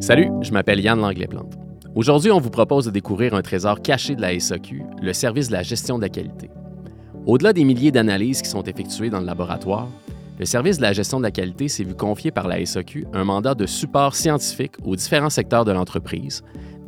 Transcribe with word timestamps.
Salut, 0.00 0.30
je 0.40 0.50
m'appelle 0.52 0.80
Yann 0.80 0.98
Langlais-Plante. 0.98 1.58
Aujourd'hui, 1.94 2.30
on 2.30 2.40
vous 2.40 2.48
propose 2.48 2.86
de 2.86 2.90
découvrir 2.90 3.34
un 3.34 3.42
trésor 3.42 3.82
caché 3.82 4.14
de 4.14 4.22
la 4.22 4.38
SAQ, 4.40 4.82
le 5.02 5.12
service 5.12 5.48
de 5.48 5.52
la 5.52 5.62
gestion 5.62 5.98
de 5.98 6.02
la 6.02 6.08
qualité. 6.08 6.48
Au-delà 7.26 7.52
des 7.52 7.64
milliers 7.64 7.90
d'analyses 7.90 8.40
qui 8.40 8.48
sont 8.48 8.62
effectuées 8.62 9.10
dans 9.10 9.20
le 9.20 9.26
laboratoire, 9.26 9.88
le 10.38 10.46
service 10.46 10.78
de 10.78 10.82
la 10.82 10.94
gestion 10.94 11.18
de 11.18 11.24
la 11.24 11.30
qualité 11.30 11.68
s'est 11.68 11.84
vu 11.84 11.94
confier 11.94 12.30
par 12.30 12.48
la 12.48 12.64
SAQ 12.64 13.08
un 13.12 13.24
mandat 13.24 13.54
de 13.54 13.66
support 13.66 14.14
scientifique 14.14 14.72
aux 14.86 14.96
différents 14.96 15.28
secteurs 15.28 15.66
de 15.66 15.72
l'entreprise, 15.72 16.42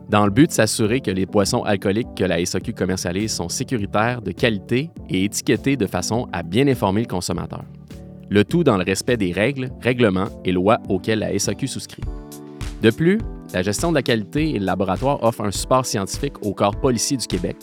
dans 0.08 0.24
le 0.24 0.30
but 0.30 0.46
de 0.46 0.52
s'assurer 0.52 1.00
que 1.00 1.10
les 1.10 1.26
boissons 1.26 1.64
alcooliques 1.64 2.14
que 2.16 2.24
la 2.24 2.42
SAQ 2.42 2.72
commercialise 2.72 3.32
sont 3.32 3.50
sécuritaires, 3.50 4.22
de 4.22 4.32
qualité 4.32 4.88
et 5.10 5.24
étiquetées 5.24 5.76
de 5.76 5.86
façon 5.86 6.28
à 6.32 6.42
bien 6.42 6.66
informer 6.66 7.02
le 7.02 7.08
consommateur. 7.08 7.64
Le 8.30 8.42
tout 8.42 8.64
dans 8.64 8.78
le 8.78 8.84
respect 8.84 9.18
des 9.18 9.32
règles, 9.32 9.70
règlements 9.82 10.30
et 10.46 10.52
lois 10.52 10.78
auxquels 10.88 11.18
la 11.18 11.38
SAQ 11.38 11.68
souscrit. 11.68 12.02
De 12.82 12.90
plus, 12.90 13.18
la 13.54 13.62
gestion 13.62 13.90
de 13.90 13.94
la 13.94 14.02
qualité 14.02 14.56
et 14.56 14.58
le 14.58 14.64
laboratoire 14.64 15.22
offrent 15.22 15.44
un 15.44 15.52
support 15.52 15.86
scientifique 15.86 16.44
au 16.44 16.52
corps 16.52 16.74
policier 16.74 17.16
du 17.16 17.28
Québec, 17.28 17.56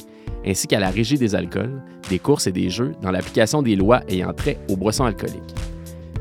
ainsi 0.47 0.65
qu'à 0.65 0.79
la 0.79 0.89
régie 0.89 1.17
des 1.17 1.35
alcools, 1.35 1.83
des 2.09 2.19
courses 2.19 2.47
et 2.47 2.53
des 2.53 2.69
jeux 2.69 2.93
dans 3.01 3.11
l'application 3.11 3.61
des 3.61 3.75
lois 3.75 4.01
ayant 4.07 4.31
trait 4.31 4.57
aux 4.69 4.77
boissons 4.77 5.03
alcooliques. 5.03 5.55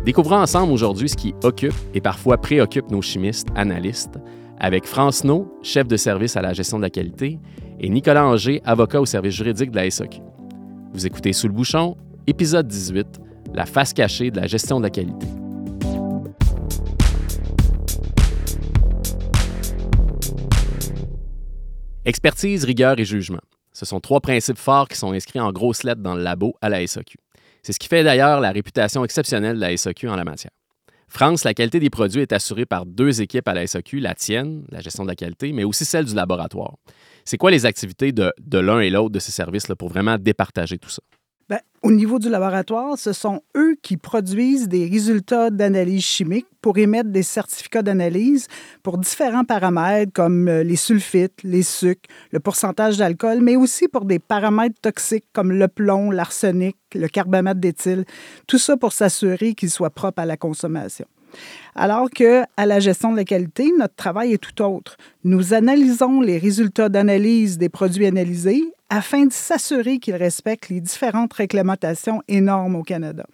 Découvrons 0.05 0.39
ensemble 0.39 0.73
aujourd'hui 0.73 1.09
ce 1.09 1.15
qui 1.15 1.33
occupe 1.45 1.75
et 1.95 2.01
parfois 2.01 2.39
préoccupe 2.39 2.91
nos 2.91 3.01
chimistes, 3.01 3.47
analystes, 3.55 4.19
avec 4.59 4.85
France 4.85 5.23
No, 5.23 5.47
chef 5.63 5.87
de 5.87 5.97
service 5.97 6.37
à 6.37 6.43
la 6.43 6.53
gestion 6.53 6.79
de 6.79 6.83
la 6.83 6.91
qualité, 6.91 7.39
et 7.79 7.89
Nicolas 7.89 8.27
Anger, 8.27 8.61
avocat 8.65 9.01
au 9.01 9.07
service 9.07 9.35
juridique 9.37 9.71
de 9.71 9.77
la 9.77 9.89
SAQ. 9.89 10.19
Vous 10.93 11.07
écoutez 11.07 11.33
Sous 11.33 11.47
le 11.47 11.53
bouchon, 11.53 11.97
épisode 12.27 12.67
18, 12.67 13.07
la 13.55 13.65
face 13.65 13.93
cachée 13.93 14.33
de 14.33 14.41
la 14.41 14.49
gestion 14.49 14.79
de 14.79 14.85
la 14.85 14.91
qualité. 14.91 15.29
Expertise, 22.09 22.65
rigueur 22.65 22.99
et 22.99 23.05
jugement. 23.05 23.43
Ce 23.75 23.85
sont 23.85 24.01
trois 24.01 24.23
principes 24.23 24.57
forts 24.57 24.89
qui 24.89 24.97
sont 24.97 25.13
inscrits 25.13 25.41
en 25.41 25.53
grosses 25.53 25.83
lettres 25.83 26.01
dans 26.01 26.15
le 26.15 26.23
labo 26.23 26.57
à 26.63 26.71
la 26.71 26.87
SAQ. 26.87 27.19
C'est 27.63 27.75
ce 27.75 27.79
qui 27.79 27.87
fait 27.87 28.03
d'ailleurs 28.03 28.41
la 28.41 28.51
réputation 28.51 29.05
exceptionnelle 29.05 29.57
de 29.57 29.61
la 29.61 29.77
SAQ 29.77 30.09
en 30.09 30.17
la 30.17 30.25
matière. 30.25 30.53
France, 31.07 31.45
la 31.45 31.53
qualité 31.53 31.81
des 31.81 31.91
produits 31.91 32.23
est 32.23 32.33
assurée 32.33 32.65
par 32.65 32.87
deux 32.87 33.21
équipes 33.21 33.47
à 33.47 33.53
la 33.53 33.67
SAQ, 33.67 34.01
la 34.01 34.15
tienne, 34.15 34.65
la 34.71 34.81
gestion 34.81 35.03
de 35.03 35.09
la 35.11 35.17
qualité, 35.17 35.53
mais 35.53 35.65
aussi 35.65 35.85
celle 35.85 36.07
du 36.07 36.15
laboratoire. 36.15 36.77
C'est 37.27 37.37
quoi 37.37 37.51
les 37.51 37.67
activités 37.67 38.11
de, 38.13 38.33
l'un 38.59 38.81
et 38.81 38.89
l'autre 38.89 39.11
de 39.11 39.19
ces 39.19 39.31
services 39.33 39.69
là, 39.69 39.77
pour 39.77 39.91
vraiment 39.91 40.17
départager 40.17 40.79
tout 40.79 40.89
ça? 40.89 41.03
Bien, 41.49 41.61
au 41.83 41.91
niveau 41.91 42.19
du 42.19 42.29
laboratoire, 42.29 42.99
ce 42.99 43.15
sont 43.15 43.41
eux 43.57 43.77
qui 43.81 43.97
produisent 43.97 44.69
des 44.69 44.87
résultats 44.87 45.49
d'analyse 45.49 46.05
chimique 46.05 46.47
pour 46.61 46.77
émettre 46.77 47.09
des 47.09 47.23
certificats 47.23 47.81
d'analyse 47.81 48.49
pour 48.83 48.99
différents 48.99 49.45
paramètres 49.45 50.13
comme 50.13 50.49
euh, 50.49 50.63
les 50.63 50.77
sulfites, 50.77 51.43
les 51.45 51.63
sucres, 51.63 52.09
le 52.33 52.41
pourcentage 52.41 52.99
d'alcool, 52.99 53.41
mais 53.41 53.57
aussi 53.57 53.89
pour 53.89 54.05
des 54.05 54.19
paramètres 54.19 54.79
toxiques 54.83 55.25
comme 55.33 55.53
le 55.53 55.69
plomb, 55.69 56.11
l'arsenic, 56.11 56.77
le 56.95 57.09
carbamate 57.09 57.61
d'éthyle. 57.61 58.05
Tout 58.47 58.59
ça 58.59 58.77
pour 58.77 58.93
s'assurer 58.93 59.55
qu'ils 59.55 59.71
soient 59.71 59.89
propres 59.89 60.21
à 60.21 60.27
la 60.27 60.37
consommation. 60.37 61.07
Alors 61.75 62.11
que 62.11 62.43
à 62.57 62.67
la 62.67 62.81
gestion 62.81 63.13
de 63.13 63.17
la 63.17 63.25
qualité, 63.25 63.71
notre 63.79 63.95
travail 63.95 64.33
est 64.33 64.39
tout 64.39 64.63
autre. 64.63 64.97
Nous 65.25 65.55
analysons 65.55 66.21
les 66.21 66.39
résultats 66.39 66.89
d'analyse 66.89 67.59
des 67.59 67.69
produits 67.69 68.07
analysés 68.07 68.65
afin 68.91 69.27
de 69.27 69.33
s'assurer 69.33 69.99
qu'ils 69.99 70.17
respectent 70.17 70.71
les 70.71 70.81
différentes 70.81 71.33
réglementations 71.35 72.23
et 72.27 72.41
normes 72.41 72.77
au 72.77 72.83
Canada. 72.83 73.27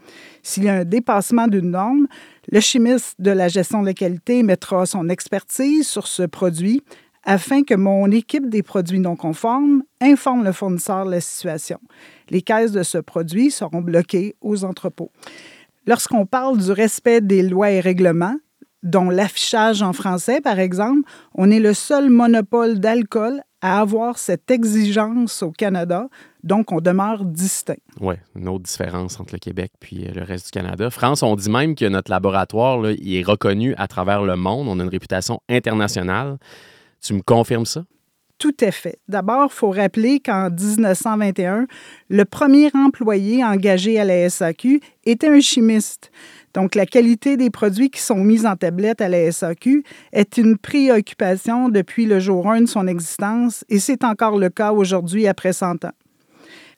S'il 0.42 0.64
y 0.64 0.68
a 0.68 0.74
un 0.74 0.84
dépassement 0.84 1.46
d'une 1.46 1.70
norme, 1.70 2.06
le 2.50 2.60
chimiste 2.60 3.14
de 3.20 3.30
la 3.30 3.48
gestion 3.48 3.80
de 3.80 3.86
la 3.86 3.94
qualité 3.94 4.42
mettra 4.42 4.84
son 4.84 5.08
expertise 5.08 5.86
sur 5.86 6.06
ce 6.06 6.24
produit 6.24 6.82
afin 7.24 7.62
que 7.62 7.74
mon 7.74 8.10
équipe 8.10 8.50
des 8.50 8.62
produits 8.62 9.00
non 9.00 9.16
conformes 9.16 9.82
informe 10.00 10.44
le 10.44 10.52
fournisseur 10.52 11.06
de 11.06 11.12
la 11.12 11.20
situation. 11.20 11.78
Les 12.30 12.42
caisses 12.42 12.72
de 12.72 12.82
ce 12.82 12.98
produit 12.98 13.50
seront 13.50 13.80
bloquées 13.80 14.36
aux 14.40 14.64
entrepôts. 14.64 15.10
Lorsqu'on 15.86 16.26
parle 16.26 16.58
du 16.58 16.70
respect 16.72 17.20
des 17.20 17.42
lois 17.42 17.70
et 17.70 17.80
règlements, 17.80 18.36
dont 18.82 19.10
l'affichage 19.10 19.82
en 19.82 19.92
français, 19.92 20.40
par 20.40 20.58
exemple, 20.58 21.08
on 21.34 21.50
est 21.50 21.58
le 21.58 21.74
seul 21.74 22.10
monopole 22.10 22.78
d'alcool 22.78 23.42
à 23.62 23.80
avoir 23.80 24.18
cette 24.18 24.50
exigence 24.50 25.42
au 25.42 25.50
Canada, 25.50 26.08
donc 26.42 26.70
on 26.70 26.82
demeure 26.82 27.24
distinct. 27.24 27.78
Oui, 28.00 28.16
une 28.36 28.46
autre 28.48 28.64
différence 28.64 29.18
entre 29.18 29.32
le 29.32 29.38
Québec 29.38 29.72
puis 29.80 30.06
euh, 30.06 30.12
le 30.14 30.22
reste 30.22 30.46
du 30.46 30.50
Canada. 30.50 30.90
France, 30.90 31.22
on 31.22 31.34
dit 31.34 31.48
même 31.48 31.74
que 31.74 31.86
notre 31.86 32.10
laboratoire 32.10 32.90
il 32.90 33.16
est 33.16 33.22
reconnu 33.22 33.74
à 33.78 33.88
travers 33.88 34.22
le 34.22 34.36
monde. 34.36 34.68
On 34.68 34.78
a 34.80 34.82
une 34.82 34.90
réputation 34.90 35.40
internationale. 35.48 36.36
Tu 37.00 37.14
me 37.14 37.22
confirmes 37.22 37.64
ça? 37.64 37.84
Tout 38.38 38.56
à 38.60 38.70
fait. 38.72 38.98
D'abord, 39.08 39.48
il 39.50 39.54
faut 39.54 39.70
rappeler 39.70 40.20
qu'en 40.20 40.50
1921, 40.50 41.66
le 42.10 42.24
premier 42.24 42.70
employé 42.74 43.44
engagé 43.44 43.98
à 43.98 44.04
la 44.04 44.28
SAQ 44.28 44.80
était 45.04 45.28
un 45.28 45.40
chimiste. 45.40 46.10
Donc, 46.52 46.74
la 46.74 46.84
qualité 46.84 47.36
des 47.36 47.50
produits 47.50 47.90
qui 47.90 48.00
sont 48.00 48.22
mis 48.22 48.44
en 48.44 48.56
tablette 48.56 49.00
à 49.00 49.08
la 49.08 49.30
SAQ 49.30 49.84
est 50.12 50.36
une 50.36 50.58
préoccupation 50.58 51.68
depuis 51.68 52.06
le 52.06 52.18
jour 52.18 52.50
1 52.50 52.62
de 52.62 52.66
son 52.66 52.86
existence 52.86 53.64
et 53.68 53.78
c'est 53.78 54.04
encore 54.04 54.38
le 54.38 54.50
cas 54.50 54.72
aujourd'hui 54.72 55.26
après 55.26 55.52
100 55.52 55.84
ans. 55.84 55.92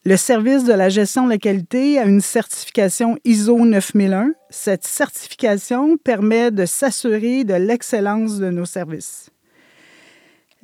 Le 0.04 0.16
service 0.16 0.62
de 0.62 0.72
la 0.72 0.88
gestion 0.88 1.24
de 1.24 1.30
la 1.30 1.38
qualité 1.38 1.98
a 1.98 2.04
une 2.04 2.20
certification 2.20 3.18
ISO 3.24 3.58
9001. 3.58 4.34
Cette 4.50 4.84
certification 4.84 5.96
permet 5.96 6.52
de 6.52 6.64
s'assurer 6.64 7.42
de 7.42 7.54
l'excellence 7.54 8.38
de 8.38 8.50
nos 8.50 8.66
services. 8.66 9.30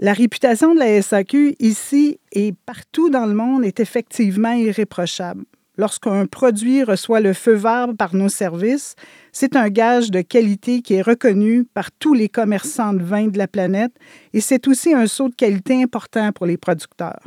La 0.03 0.13
réputation 0.13 0.75
de 0.75 0.81
la 0.81 1.01
SAQ 1.01 1.55
ici 1.61 2.19
et 2.33 2.53
partout 2.67 3.09
dans 3.09 3.25
le 3.25 3.35
monde 3.35 3.65
est 3.65 3.79
effectivement 3.79 4.53
irréprochable 4.53 5.45
lorsqu'un 5.83 6.27
produit 6.27 6.83
reçoit 6.83 7.21
le 7.21 7.33
feu 7.33 7.55
vert 7.55 7.89
par 7.97 8.15
nos 8.15 8.29
services, 8.29 8.95
c'est 9.33 9.57
un 9.57 9.69
gage 9.69 10.11
de 10.11 10.21
qualité 10.21 10.83
qui 10.83 10.95
est 10.95 11.03
reconnu 11.03 11.65
par 11.65 11.91
tous 11.91 12.15
les 12.15 12.29
commerçants 12.29 12.93
de 12.93 13.03
vin 13.03 13.29
de 13.29 13.39
la 13.39 13.49
planète 13.49 13.93
et 14.33 14.41
c'est 14.41 14.69
aussi 14.69 14.95
un 14.95 15.07
saut 15.07 15.29
de 15.29 15.35
qualité 15.35 15.83
important 15.83 16.33
pour 16.33 16.47
les 16.47 16.57
producteurs. 16.57 17.23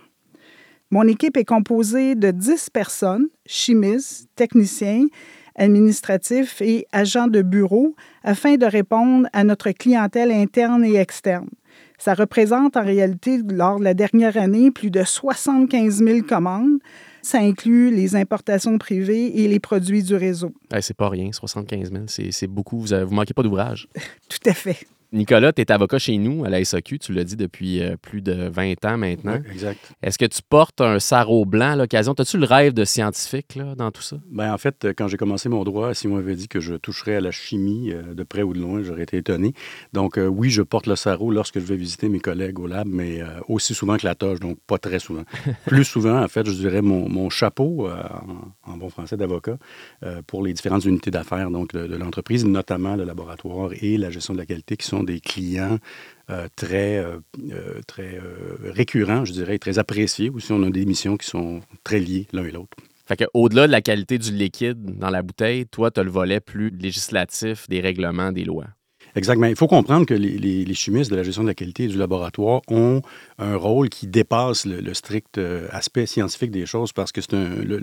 Mon 0.92 1.07
équipe 1.07 1.38
est 1.38 1.46
composée 1.46 2.16
de 2.16 2.31
10 2.31 2.69
personnes, 2.69 3.28
chimistes, 3.46 4.30
techniciens, 4.36 5.06
administratifs 5.57 6.62
et 6.62 6.86
agents 6.92 7.28
de 7.28 7.42
bureau, 7.42 7.96
afin 8.24 8.56
de 8.56 8.66
répondre 8.66 9.28
à 9.34 9.44
notre 9.44 9.72
clientèle 9.72 10.31
interne 10.31 10.84
et 10.84 10.96
externe. 10.96 11.50
Ça 11.97 12.13
représente 12.13 12.78
en 12.78 12.83
réalité, 12.83 13.39
lors 13.50 13.79
de 13.79 13.83
la 13.83 13.94
dernière 13.94 14.38
année, 14.38 14.72
plus 14.72 14.91
de 14.91 15.03
75 15.03 16.03
000 16.03 16.22
commandes, 16.22 16.79
ça 17.22 17.39
inclut 17.39 17.89
les 17.89 18.16
importations 18.16 18.78
privées 18.78 19.41
et 19.41 19.47
les 19.47 19.59
produits 19.59 20.03
du 20.03 20.16
réseau. 20.16 20.53
c'est 20.81 20.95
pas 20.95 21.09
rien, 21.09 21.31
75 21.31 21.91
000, 21.91 22.29
c'est 22.31 22.47
beaucoup. 22.47 22.79
Vous 22.79 22.94
ne 22.94 23.06
manquez 23.06 23.33
pas 23.33 23.44
d'ouvrage. 23.44 23.88
Tout 24.29 24.50
à 24.50 24.53
fait. 24.53 24.78
Nicolas, 25.15 25.53
tu 25.53 25.61
es 25.61 25.71
avocat 25.71 25.97
chez 25.97 26.17
nous 26.17 26.43
à 26.43 26.49
la 26.49 26.63
SAQ, 26.63 26.99
tu 26.99 27.13
l'as 27.13 27.23
dit 27.23 27.37
depuis 27.37 27.81
euh, 27.81 27.95
plus 27.95 28.21
de 28.21 28.49
20 28.49 28.83
ans 28.83 28.97
maintenant. 28.97 29.39
Oui, 29.41 29.51
exact. 29.53 29.93
Est-ce 30.03 30.17
que 30.17 30.25
tu 30.25 30.41
portes 30.41 30.81
un 30.81 30.99
sarrau 30.99 31.45
blanc 31.45 31.71
à 31.71 31.75
l'occasion? 31.77 32.13
As-tu 32.17 32.37
le 32.37 32.45
rêve 32.45 32.73
de 32.73 32.83
scientifique 32.83 33.55
là, 33.55 33.75
dans 33.75 33.91
tout 33.91 34.01
ça? 34.01 34.17
Bien, 34.29 34.53
en 34.53 34.57
fait, 34.57 34.89
quand 34.97 35.07
j'ai 35.07 35.15
commencé 35.15 35.47
mon 35.47 35.63
droit, 35.63 35.93
si 35.93 36.07
on 36.07 36.15
m'avait 36.15 36.35
dit 36.35 36.49
que 36.49 36.59
je 36.59 36.75
toucherais 36.75 37.15
à 37.15 37.21
la 37.21 37.31
chimie 37.31 37.93
euh, 37.93 38.13
de 38.13 38.23
près 38.23 38.43
ou 38.43 38.53
de 38.53 38.59
loin, 38.59 38.83
j'aurais 38.83 39.03
été 39.03 39.15
étonné. 39.15 39.53
Donc, 39.93 40.17
euh, 40.17 40.27
oui, 40.27 40.49
je 40.49 40.61
porte 40.61 40.85
le 40.85 40.97
sarrau 40.97 41.31
lorsque 41.31 41.59
je 41.59 41.65
vais 41.65 41.77
visiter 41.77 42.09
mes 42.09 42.19
collègues 42.19 42.59
au 42.59 42.67
lab, 42.67 42.85
mais 42.85 43.21
aussi 43.47 43.73
souvent 43.73 43.95
que 43.95 44.05
la 44.05 44.15
toge, 44.15 44.41
donc 44.41 44.57
pas 44.67 44.79
très 44.79 44.99
souvent. 44.99 45.23
Plus 45.65 45.85
souvent, 45.85 46.21
en 46.21 46.27
fait, 46.27 46.45
je 46.45 46.51
dirais 46.51 46.81
mon, 46.81 47.29
chapeau, 47.29 47.87
en, 48.67 48.77
bon 48.77 48.89
français 48.89 49.15
d'avocat, 49.15 49.57
pour 50.27 50.43
les 50.43 50.51
différentes 50.51 50.83
unités 50.83 51.11
d'affaires 51.11 51.49
donc 51.51 51.73
de, 51.73 51.87
de 51.87 51.95
l'entreprise, 51.95 52.45
notamment 52.45 52.95
le 52.95 53.06
laboratoire 53.06 53.71
et 53.81 53.97
la 53.97 54.09
gestion 54.09 54.33
de 54.33 54.39
la 54.39 54.45
qualité, 54.45 54.75
qui 54.75 54.85
sont 54.85 55.05
des 55.06 55.19
clients 55.19 55.80
euh, 56.31 56.48
très, 56.56 56.98
euh, 56.98 57.19
euh, 57.52 57.81
très 57.86 58.19
récurrents, 58.63 59.25
je 59.25 59.34
dirais, 59.34 59.60
très 59.60 59.78
appréciés. 59.78 60.31
Aussi, 60.31 60.52
on 60.52 60.63
a 60.63 60.69
des 60.72 60.86
missions 60.86 61.18
qui 61.18 61.28
sont 61.28 61.62
très 61.84 62.00
liées 62.00 62.28
l'un 62.34 62.46
et 62.46 62.52
l'autre. 62.52 62.75
Fait 63.06 63.16
que, 63.16 63.25
au-delà 63.36 63.68
de 63.68 63.72
la 63.72 63.81
qualité 63.81 64.18
du 64.18 64.31
liquide 64.31 64.98
dans 64.98 65.12
la 65.12 65.22
bouteille, 65.22 65.68
toi, 65.68 65.92
tu 65.92 66.00
as 66.00 66.04
le 66.04 66.10
volet 66.10 66.40
plus 66.40 66.72
législatif 66.72 67.69
des 67.69 67.80
règlements, 67.80 68.31
des 68.31 68.44
lois. 68.44 68.66
Exactement. 69.16 69.46
Il 69.46 69.56
faut 69.56 69.68
comprendre 69.68 70.07
que 70.07 70.16
les, 70.16 70.74
chimistes 70.74 71.12
de 71.12 71.16
la 71.16 71.22
gestion 71.22 71.44
de 71.44 71.48
la 71.48 71.54
qualité 71.54 71.88
du 71.88 71.98
laboratoire 71.98 72.62
ont 72.69 73.04
un 73.38 73.56
rôle 73.56 73.90
qui 73.90 74.07
dépasse 74.07 74.66
le, 74.66 74.94
strict 74.96 75.40
aspect 75.69 76.07
scientifique 76.07 76.52
des 76.52 76.66
choses 76.66 76.92
parce 76.92 77.12
que 77.12 77.22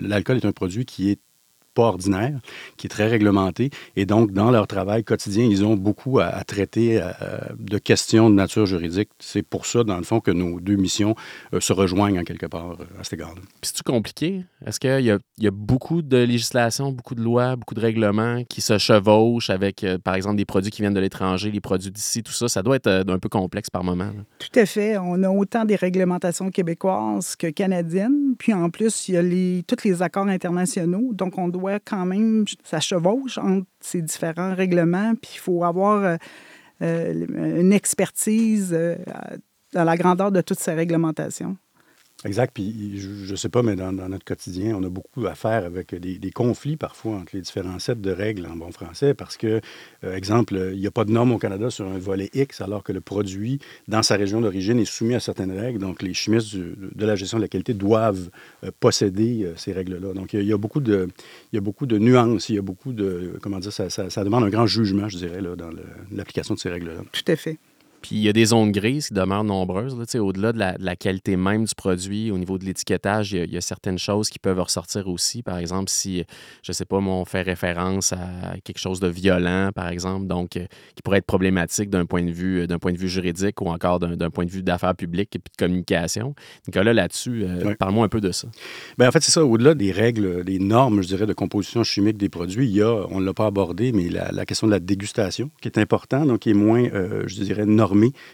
l'alcool 0.05 0.37
est 0.37 0.45
un 0.45 0.51
produit 0.51 0.85
qui 0.85 1.09
est 1.09 1.19
pas 1.73 1.83
ordinaire, 1.83 2.39
qui 2.77 2.87
est 2.87 2.89
très 2.89 3.07
réglementé. 3.07 3.69
Et 3.95 4.05
donc, 4.05 4.31
dans 4.31 4.51
leur 4.51 4.67
travail 4.67 5.03
quotidien, 5.03 5.45
ils 5.45 5.65
ont 5.65 5.75
beaucoup 5.75 6.19
à, 6.19 6.43
traiter 6.43 7.01
euh, 7.01 7.09
de 7.57 7.77
questions 7.77 8.29
de 8.29 8.35
nature 8.35 8.65
juridique. 8.65 9.09
C'est 9.19 9.43
pour 9.43 9.65
ça, 9.65 9.83
dans 9.83 9.97
le 9.97 10.03
fond, 10.03 10.19
que 10.19 10.31
nos 10.31 10.59
deux 10.59 10.75
missions 10.75 11.15
euh, 11.53 11.59
se 11.59 11.73
rejoignent 11.73 12.19
en 12.19 12.23
quelque 12.23 12.45
part 12.45 12.71
euh, 12.71 12.99
à 12.99 13.03
cet 13.03 13.13
égard-là. 13.13 13.41
C'est-tu 13.61 13.83
compliqué? 13.83 14.45
Est-ce 14.65 14.79
qu'il 14.79 14.99
y, 14.99 15.43
y, 15.43 15.47
a 15.47 15.51
beaucoup 15.51 16.01
de 16.01 16.17
législation, 16.17 16.91
beaucoup 16.91 17.15
de 17.15 17.21
lois, 17.21 17.55
beaucoup 17.55 17.73
de 17.73 17.81
règlements 17.81 18.43
qui 18.47 18.61
se 18.61 18.77
chevauchent 18.77 19.49
avec, 19.49 19.85
par 20.03 20.15
exemple, 20.15 20.37
des 20.37 20.45
produits 20.45 20.71
qui 20.71 20.81
viennent 20.81 20.93
de 20.93 20.99
l'étranger, 20.99 21.51
les 21.51 21.61
produits 21.61 21.91
d'ici, 21.91 22.23
tout 22.23 22.31
ça? 22.31 22.47
Ça 22.47 22.61
doit 22.61 22.75
être 22.75 23.03
un 23.07 23.19
peu 23.19 23.29
complexe 23.29 23.69
par 23.69 23.83
moment. 23.83 24.11
Tout 24.39 24.59
à 24.59 24.65
fait. 24.65 24.97
On 24.97 25.23
a 25.23 25.29
autant 25.29 25.65
des 25.65 25.75
réglementations 25.75 26.49
québécoises 26.49 27.35
que 27.35 27.47
canadiennes. 27.47 28.35
Puis 28.37 28.53
en 28.53 28.69
plus, 28.69 29.07
il 29.07 29.15
y 29.15 29.17
a 29.17 29.21
les, 29.21 29.63
tous 29.67 29.83
les 29.83 30.01
accords 30.01 30.27
internationaux. 30.27 31.09
Donc, 31.13 31.37
on 31.37 31.47
doit 31.47 31.62
quand 31.85 32.05
même, 32.05 32.45
ça 32.63 32.79
chevauche 32.79 33.37
entre 33.37 33.65
ces 33.79 34.01
différents 34.01 34.55
règlements. 34.55 35.13
Puis 35.15 35.31
il 35.35 35.39
faut 35.39 35.63
avoir 35.63 36.03
euh, 36.03 36.15
euh, 36.81 37.59
une 37.61 37.73
expertise 37.73 38.73
euh, 38.73 38.95
dans 39.73 39.83
la 39.83 39.97
grandeur 39.97 40.31
de 40.31 40.41
toutes 40.41 40.59
ces 40.59 40.73
réglementations. 40.73 41.57
Exact. 42.25 42.51
Puis 42.53 42.99
je 42.99 43.31
ne 43.31 43.35
sais 43.35 43.49
pas, 43.49 43.63
mais 43.63 43.75
dans, 43.75 43.91
notre 43.91 44.23
quotidien, 44.23 44.75
on 44.79 44.83
a 44.83 44.89
beaucoup 44.89 45.25
à 45.25 45.35
faire 45.35 45.65
avec 45.65 45.93
des, 45.95 46.31
conflits 46.31 46.77
parfois 46.77 47.17
entre 47.17 47.35
les 47.35 47.41
différents 47.41 47.79
sets 47.79 47.95
de 47.95 48.11
règles 48.11 48.47
en 48.47 48.55
bon 48.55 48.71
français 48.71 49.13
parce 49.13 49.37
que, 49.37 49.61
euh, 50.03 50.15
exemple, 50.15 50.71
il 50.73 50.79
n'y 50.79 50.87
a 50.87 50.91
pas 50.91 51.05
de 51.05 51.11
normes 51.11 51.33
au 51.33 51.37
Canada 51.37 51.69
sur 51.69 51.85
un 51.85 51.97
volet 51.97 52.29
X 52.33 52.61
alors 52.61 52.83
que 52.83 52.91
le 52.91 53.01
produit, 53.01 53.59
dans 53.87 54.01
sa 54.01 54.15
région 54.15 54.41
d'origine, 54.41 54.79
est 54.79 54.85
soumis 54.85 55.15
à 55.15 55.19
certaines 55.19 55.51
règles. 55.51 55.79
Donc, 55.79 56.01
les 56.01 56.13
chimistes 56.13 56.55
de 56.55 57.05
la 57.05 57.15
gestion 57.15 57.37
de 57.37 57.43
la 57.43 57.47
qualité 57.47 57.73
doivent 57.73 58.29
euh, 58.63 58.71
posséder 58.79 59.43
euh, 59.43 59.53
ces 59.57 59.73
règles-là. 59.73 60.13
Donc, 60.13 60.33
il 60.33 60.43
y, 60.43 60.53
a, 60.53 60.57
beaucoup 60.57 60.79
de, 60.79 61.09
nuances, 61.99 62.49
il 62.49 62.55
y 62.55 62.57
a 62.57 62.61
beaucoup 62.61 62.93
de, 62.93 63.37
comment 63.41 63.59
dire, 63.59 63.73
ça, 63.73 63.89
ça 63.89 64.23
demande 64.23 64.43
un 64.43 64.49
grand 64.49 64.65
jugement, 64.65 65.09
je 65.09 65.17
dirais, 65.17 65.41
là, 65.41 65.55
dans 65.55 65.69
l'application 66.11 66.55
de 66.55 66.59
ces 66.59 66.69
règles-là. 66.69 67.01
Tout 67.11 67.31
à 67.31 67.35
fait. 67.35 67.57
Puis 68.03 68.17
il 68.17 68.21
y 68.21 68.27
a 68.27 68.33
des 68.33 68.45
zones 68.45 68.73
grises 68.73 69.07
qui 69.07 69.13
demeurent 69.13 69.45
nombreuses. 69.45 69.97
Au-delà 70.15 70.51
de 70.51 70.59
la, 70.59 70.95
qualité 70.97 71.37
même 71.37 71.63
du 71.63 71.73
produit, 71.73 72.31
au 72.31 72.37
niveau 72.37 72.57
de 72.57 72.65
l'étiquetage, 72.65 73.31
il, 73.31 73.51
y 73.51 73.55
a 73.55 73.61
certaines 73.61 73.97
choses 73.97 74.29
qui 74.29 74.39
peuvent 74.39 74.59
ressortir 74.59 75.07
aussi. 75.07 75.41
Par 75.41 75.57
exemple, 75.57 75.89
si, 75.89 76.25
je 76.63 76.71
ne 76.71 76.73
sais 76.73 76.83
pas, 76.83 76.99
moi, 76.99 77.15
on 77.15 77.23
fait 77.23 77.41
référence 77.41 78.11
à 78.11 78.57
quelque 78.65 78.77
chose 78.77 78.99
de 78.99 79.07
violent, 79.07 79.69
par 79.73 79.87
exemple, 79.87 80.27
donc 80.27 80.57
euh, 80.57 80.65
qui 80.95 81.01
pourrait 81.01 81.19
être 81.19 81.25
problématique 81.25 81.89
d'un 81.89 82.05
point, 82.05 82.23
de 82.23 82.31
vue, 82.31 82.67
d'un 82.67 82.77
point 82.77 82.91
de 82.91 82.97
vue 82.97 83.07
juridique 83.07 83.61
ou 83.61 83.69
encore 83.69 83.99
d'un, 83.99 84.29
point 84.29 84.45
de 84.45 84.51
vue 84.51 84.63
d'affaires 84.63 84.95
publiques 84.95 85.37
et 85.37 85.39
puis 85.39 85.51
de 85.57 85.57
communication. 85.57 86.35
Nicolas, 86.67 86.91
là-dessus, 86.91 87.45
euh, 87.45 87.73
parle-moi 87.79 88.05
un 88.05 88.09
peu 88.09 88.19
de 88.19 88.33
ça. 88.33 88.49
Bien, 88.97 89.07
en 89.07 89.11
fait, 89.11 89.23
c'est 89.23 89.31
ça. 89.31 89.45
Au-delà 89.45 89.75
des 89.75 89.93
règles, 89.93 90.43
des 90.43 90.59
normes, 90.59 91.01
je 91.01 91.07
dirais, 91.07 91.25
de 91.25 91.33
composition 91.33 91.85
chimique 91.85 92.17
des 92.17 92.29
produits, 92.29 92.67
il 92.67 92.75
y 92.75 92.81
a, 92.81 93.05
on 93.09 93.21
ne 93.21 93.25
l'a 93.25 93.33
pas 93.33 93.45
abordé, 93.45 93.93
mais 93.93 94.09
la, 94.09 94.45
question 94.45 94.67
de 94.67 94.73
la 94.73 94.81
dégustation 94.81 95.49
qui 95.61 95.69
est 95.69 95.79
importante, 95.79 96.27
donc 96.27 96.39
qui 96.39 96.49
est 96.49 96.53
moins, 96.53 96.83
euh, 96.83 97.23
je 97.27 97.41
dirais, 97.41 97.65
normale 97.65 97.92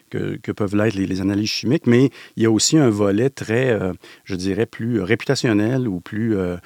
que, 0.10 0.52
peuvent 0.52 0.76
l'être 0.76 0.96
les, 0.96 1.22
analyses 1.22 1.50
chimiques, 1.50 1.88
mais 1.88 2.10
il 2.36 2.44
y 2.44 2.46
a 2.46 2.52
aussi 2.52 2.78
un 2.78 2.90
volet 2.90 3.30
très, 3.30 3.70
euh, 3.70 3.94
je 4.26 4.36
dirais, 4.36 4.66
plus 4.66 5.02
réputationnel 5.02 5.88
ou 5.88 6.00
plus 6.00 6.38
euh, 6.38 6.58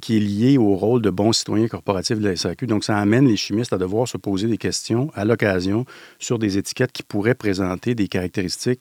qui 0.00 0.16
est 0.16 0.20
lié 0.20 0.58
au 0.58 0.74
rôle 0.74 1.02
de 1.02 1.10
bon 1.10 1.32
citoyen 1.32 1.68
corporatif 1.68 2.18
de 2.18 2.28
la 2.28 2.36
SAQ. 2.36 2.66
Donc, 2.66 2.84
ça 2.84 2.98
amène 2.98 3.26
les 3.28 3.36
chimistes 3.36 3.72
à 3.72 3.78
devoir 3.78 4.08
se 4.08 4.16
poser 4.16 4.48
des 4.48 4.58
questions 4.58 5.10
à 5.14 5.24
l'occasion 5.24 5.84
sur 6.18 6.38
des 6.38 6.58
étiquettes 6.58 6.92
qui 6.92 7.02
pourraient 7.02 7.34
présenter 7.34 7.94
des 7.94 8.08
caractéristiques 8.08 8.80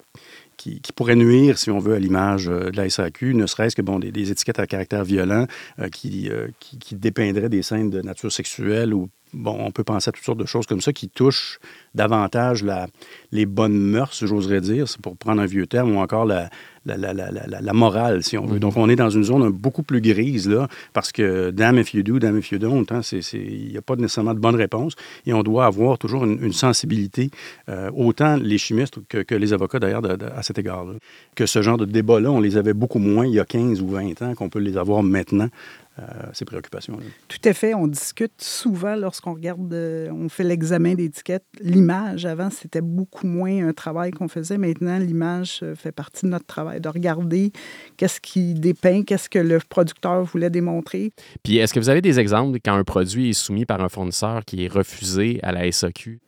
qui, 0.57 0.79
pourraient 0.95 1.17
nuire, 1.17 1.57
si 1.57 1.69
on 1.69 1.79
veut, 1.79 1.95
à 1.95 1.99
l'image 1.99 2.47
euh, 2.47 2.71
de 2.71 2.77
la 2.77 2.89
SAQ, 2.89 3.33
ne 3.33 3.45
serait-ce 3.45 3.75
que 3.75 3.81
bon, 3.81 3.99
des, 3.99 4.31
étiquettes 4.31 4.59
à 4.59 4.65
caractère 4.65 5.03
violent 5.03 5.47
qui, 5.91 6.29
qui, 6.61 6.77
qui, 6.77 6.95
dépeindraient 6.95 7.49
des 7.49 7.61
scènes 7.61 7.89
de 7.89 8.01
nature 8.01 8.31
sexuelle 8.31 8.93
ou 8.93 9.09
bon, 9.33 9.57
on 9.59 9.71
peut 9.71 9.83
penser 9.83 10.09
à 10.09 10.11
toutes 10.11 10.23
sortes 10.23 10.39
de 10.39 10.45
choses 10.45 10.65
comme 10.65 10.81
ça 10.81 10.93
qui 10.93 11.09
touchent 11.09 11.59
davantage 11.93 12.63
la, 12.63 12.87
les 13.31 13.45
bonnes 13.45 13.77
mœurs, 13.77 14.25
j'oserais 14.25 14.61
dire, 14.61 14.87
c'est 14.87 15.01
pour 15.01 15.15
prendre 15.17 15.41
un 15.41 15.45
vieux 15.45 15.67
terme, 15.67 15.95
ou 15.95 15.99
encore 15.99 16.25
la, 16.25 16.49
la, 16.85 16.97
la, 16.97 17.13
la, 17.13 17.73
morale, 17.73 18.23
si 18.23 18.37
on 18.37 18.45
veut. 18.45 18.57
Mm-hmm. 18.57 18.59
Donc, 18.59 18.77
on 18.77 18.89
est 18.89 18.95
dans 18.95 19.09
une 19.09 19.23
zone 19.23 19.49
beaucoup 19.49 19.83
plus 19.83 20.01
grise, 20.01 20.47
là, 20.47 20.67
parce 20.93 21.11
que 21.11 21.51
damn 21.51 21.77
if 21.77 21.93
you 21.93 22.03
do, 22.03 22.19
damn 22.19 22.37
if 22.37 22.51
you 22.51 22.59
don't, 22.59 22.85
hein, 22.91 23.01
il 23.33 23.69
n'y 23.71 23.77
a 23.77 23.81
pas 23.81 23.95
nécessairement 23.95 24.33
de 24.33 24.39
bonne 24.39 24.55
réponse, 24.55 24.93
et 25.25 25.33
on 25.33 25.43
doit 25.43 25.65
avoir 25.65 25.97
toujours 25.97 26.25
une, 26.25 26.53
sensibilité, 26.53 27.31
euh, 27.69 27.89
autant 27.95 28.37
les 28.37 28.57
chimistes 28.57 28.99
que, 29.09 29.19
que 29.19 29.35
les 29.35 29.53
avocats, 29.53 29.79
d'ailleurs, 29.79 30.03
à 30.35 30.43
cet 30.43 30.59
égard-là. 30.59 30.93
Que 31.35 31.45
ce 31.45 31.61
genre 31.61 31.77
de 31.77 31.85
débat-là, 31.85 32.31
on 32.31 32.39
les 32.39 32.57
avait 32.57 32.73
beaucoup 32.73 32.99
moins 32.99 33.25
il 33.25 33.33
y 33.33 33.39
a 33.39 33.45
15 33.45 33.81
ou 33.81 33.89
20 33.89 34.21
ans 34.21 34.35
qu'on 34.35 34.49
peut 34.49 34.59
les 34.59 34.77
avoir 34.77 35.03
maintenant 35.03 35.49
euh, 35.97 36.03
ces 36.33 36.43
préoccupations. 36.43 36.97
-là. 36.97 37.03
Tout 37.29 37.49
à 37.49 37.53
fait. 37.53 37.73
On 37.73 37.87
discute 37.87 38.33
souvent 38.37 38.95
lorsqu'on 38.95 39.33
regarde, 39.33 39.73
euh, 39.73 40.09
on 40.11 40.27
fait 40.27 40.43
l'examen 40.43 40.93
d'étiquette. 40.93 41.45
L'image, 41.61 42.25
avant, 42.25 42.49
c'était 42.49 42.81
beaucoup 42.81 43.25
moins 43.27 43.67
un 43.69 43.73
travail 43.73 44.11
qu'on 44.11 44.27
faisait. 44.27 44.57
Maintenant, 44.57 44.97
l'image 44.97 45.61
euh, 45.63 45.73
fait 45.75 45.93
partie 45.93 46.25
de 46.25 46.31
notre 46.31 46.45
travail, 46.45 46.81
de 46.81 46.89
regarder 46.89 47.53
qu'est-ce 47.95 48.19
qui 48.19 48.53
dépeint, 48.53 49.03
qu'est-ce 49.03 49.29
que 49.29 49.39
le 49.39 49.59
producteur 49.69 50.23
voulait 50.23 50.49
démontrer. 50.49 51.13
Puis, 51.43 51.57
est-ce 51.57 51.73
que 51.73 51.79
vous 51.79 51.89
avez 51.89 52.01
des 52.01 52.19
exemples 52.19 52.59
quand 52.63 52.75
un 52.75 52.83
produit 52.83 53.29
est 53.29 53.33
soumis 53.33 53.65
par 53.65 53.81
un 53.81 53.89
fournisseur 53.89 54.43
qui 54.43 54.65
est 54.65 54.67
refusé 54.67 55.39
à 55.43 55.51
la 55.51 55.71
SAQ? 55.71 56.19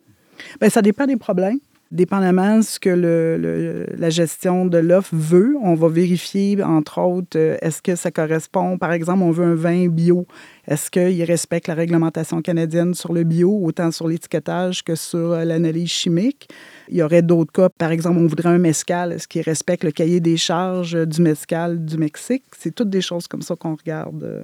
Bien, 0.60 0.70
ça 0.70 0.82
dépend 0.82 1.06
des 1.06 1.16
problèmes. 1.16 1.58
Dépendamment 1.90 2.58
de 2.58 2.62
ce 2.62 2.78
que 2.78 2.90
le, 2.90 3.86
la 3.96 4.10
gestion 4.10 4.66
de 4.66 4.76
l'offre 4.76 5.14
veut, 5.14 5.56
on 5.62 5.74
va 5.74 5.88
vérifier, 5.88 6.62
entre 6.62 7.00
autres, 7.00 7.38
euh, 7.38 7.56
est-ce 7.62 7.80
que 7.80 7.96
ça 7.96 8.10
correspond, 8.10 8.76
par 8.76 8.92
exemple, 8.92 9.22
on 9.22 9.30
veut 9.30 9.46
un 9.46 9.54
vin 9.54 9.88
bio. 9.88 10.26
Est-ce 10.66 10.90
qu'il 10.90 11.24
respecte 11.24 11.66
la 11.66 11.72
réglementation 11.72 12.42
canadienne 12.42 12.92
sur 12.92 13.14
le 13.14 13.24
bio, 13.24 13.58
autant 13.62 13.90
sur 13.90 14.06
l'étiquetage 14.06 14.84
que 14.84 14.94
sur 14.94 15.32
euh, 15.32 15.44
l'analyse 15.44 15.88
chimique? 15.88 16.50
Il 16.90 16.98
y 16.98 17.02
aurait 17.02 17.22
d'autres 17.22 17.52
cas, 17.52 17.70
par 17.70 17.90
exemple, 17.90 18.18
on 18.18 18.26
voudrait 18.26 18.50
un 18.50 18.58
mescal. 18.58 19.12
Est-ce 19.12 19.26
qu'il 19.26 19.40
respecte 19.40 19.82
le 19.82 19.90
cahier 19.90 20.20
des 20.20 20.36
charges 20.36 21.06
du 21.06 21.22
mescal 21.22 21.82
du 21.82 21.96
Mexique? 21.96 22.44
C'est 22.58 22.74
toutes 22.74 22.90
des 22.90 23.00
choses 23.00 23.26
comme 23.26 23.40
ça 23.40 23.56
qu'on 23.56 23.76
regarde 23.76 24.24
euh, 24.24 24.42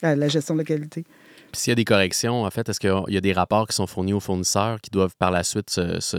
à 0.00 0.16
la 0.16 0.28
gestion 0.28 0.54
de 0.54 0.60
la 0.60 0.64
qualité. 0.64 1.04
S'il 1.52 1.70
y 1.70 1.72
a 1.72 1.74
des 1.76 1.84
corrections, 1.84 2.42
en 2.42 2.50
fait, 2.50 2.68
est-ce 2.68 2.78
qu'il 2.78 2.92
y 3.08 3.16
a 3.16 3.20
des 3.20 3.32
rapports 3.32 3.66
qui 3.66 3.74
sont 3.74 3.86
fournis 3.86 4.12
aux 4.12 4.20
fournisseurs 4.20 4.80
qui 4.80 4.90
doivent 4.90 5.14
par 5.18 5.30
la 5.30 5.42
suite, 5.42 5.70
se, 5.70 6.18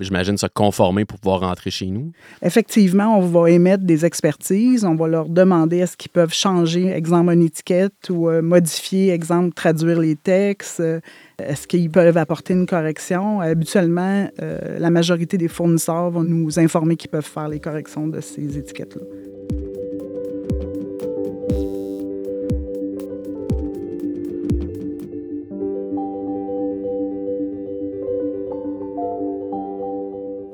j'imagine, 0.00 0.36
se 0.36 0.46
conformer 0.46 1.04
pour 1.04 1.18
pouvoir 1.18 1.40
rentrer 1.40 1.70
chez 1.70 1.86
nous? 1.86 2.12
Effectivement, 2.42 3.18
on 3.18 3.22
va 3.22 3.50
émettre 3.50 3.84
des 3.84 4.04
expertises. 4.04 4.84
On 4.84 4.94
va 4.94 5.08
leur 5.08 5.28
demander 5.28 5.78
est-ce 5.78 5.96
qu'ils 5.96 6.10
peuvent 6.10 6.34
changer, 6.34 6.88
exemple, 6.88 7.32
une 7.32 7.42
étiquette 7.42 8.10
ou 8.10 8.28
euh, 8.28 8.42
modifier, 8.42 9.10
exemple, 9.10 9.54
traduire 9.54 10.00
les 10.00 10.16
textes. 10.16 10.80
Euh, 10.80 11.00
est-ce 11.38 11.66
qu'ils 11.66 11.90
peuvent 11.90 12.16
apporter 12.16 12.52
une 12.52 12.66
correction? 12.66 13.40
Habituellement, 13.40 14.28
euh, 14.42 14.78
la 14.78 14.90
majorité 14.90 15.38
des 15.38 15.48
fournisseurs 15.48 16.10
vont 16.10 16.24
nous 16.24 16.58
informer 16.58 16.96
qu'ils 16.96 17.10
peuvent 17.10 17.24
faire 17.24 17.48
les 17.48 17.60
corrections 17.60 18.08
de 18.08 18.20
ces 18.20 18.58
étiquettes-là. 18.58 19.02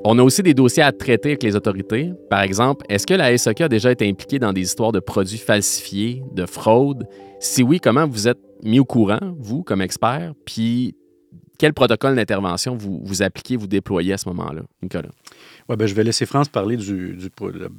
On 0.07 0.19
a 0.19 0.21
aussi 0.21 0.43
des 0.43 0.53
dossiers 0.53 0.83
à 0.83 0.91
traiter 0.91 1.29
avec 1.29 1.41
les 1.41 1.55
autorités. 1.55 2.13
Par 2.29 2.43
exemple, 2.43 2.85
est-ce 2.89 3.07
que 3.07 3.15
la 3.15 3.35
SEC 3.35 3.61
a 3.61 3.67
déjà 3.67 3.91
été 3.91 4.07
impliquée 4.07 4.37
dans 4.37 4.53
des 4.53 4.61
histoires 4.61 4.91
de 4.91 4.99
produits 4.99 5.39
falsifiés, 5.39 6.21
de 6.31 6.45
fraude? 6.45 7.07
Si 7.39 7.63
oui, 7.63 7.79
comment 7.79 8.07
vous 8.07 8.27
êtes 8.27 8.37
mis 8.61 8.79
au 8.79 8.85
courant, 8.85 9.33
vous, 9.39 9.63
comme 9.63 9.81
expert? 9.81 10.33
Puis, 10.45 10.93
quel 11.57 11.73
protocole 11.73 12.15
d'intervention 12.15 12.75
vous, 12.75 13.01
vous 13.03 13.21
appliquez, 13.21 13.57
vous 13.57 13.67
déployez 13.67 14.13
à 14.13 14.17
ce 14.17 14.29
moment-là, 14.29 14.61
Nicolas? 14.81 15.09
Oui, 15.67 15.77
ben, 15.77 15.87
je 15.87 15.95
vais 15.95 16.03
laisser 16.03 16.27
France 16.27 16.47
parler 16.47 16.77
du, 16.77 17.17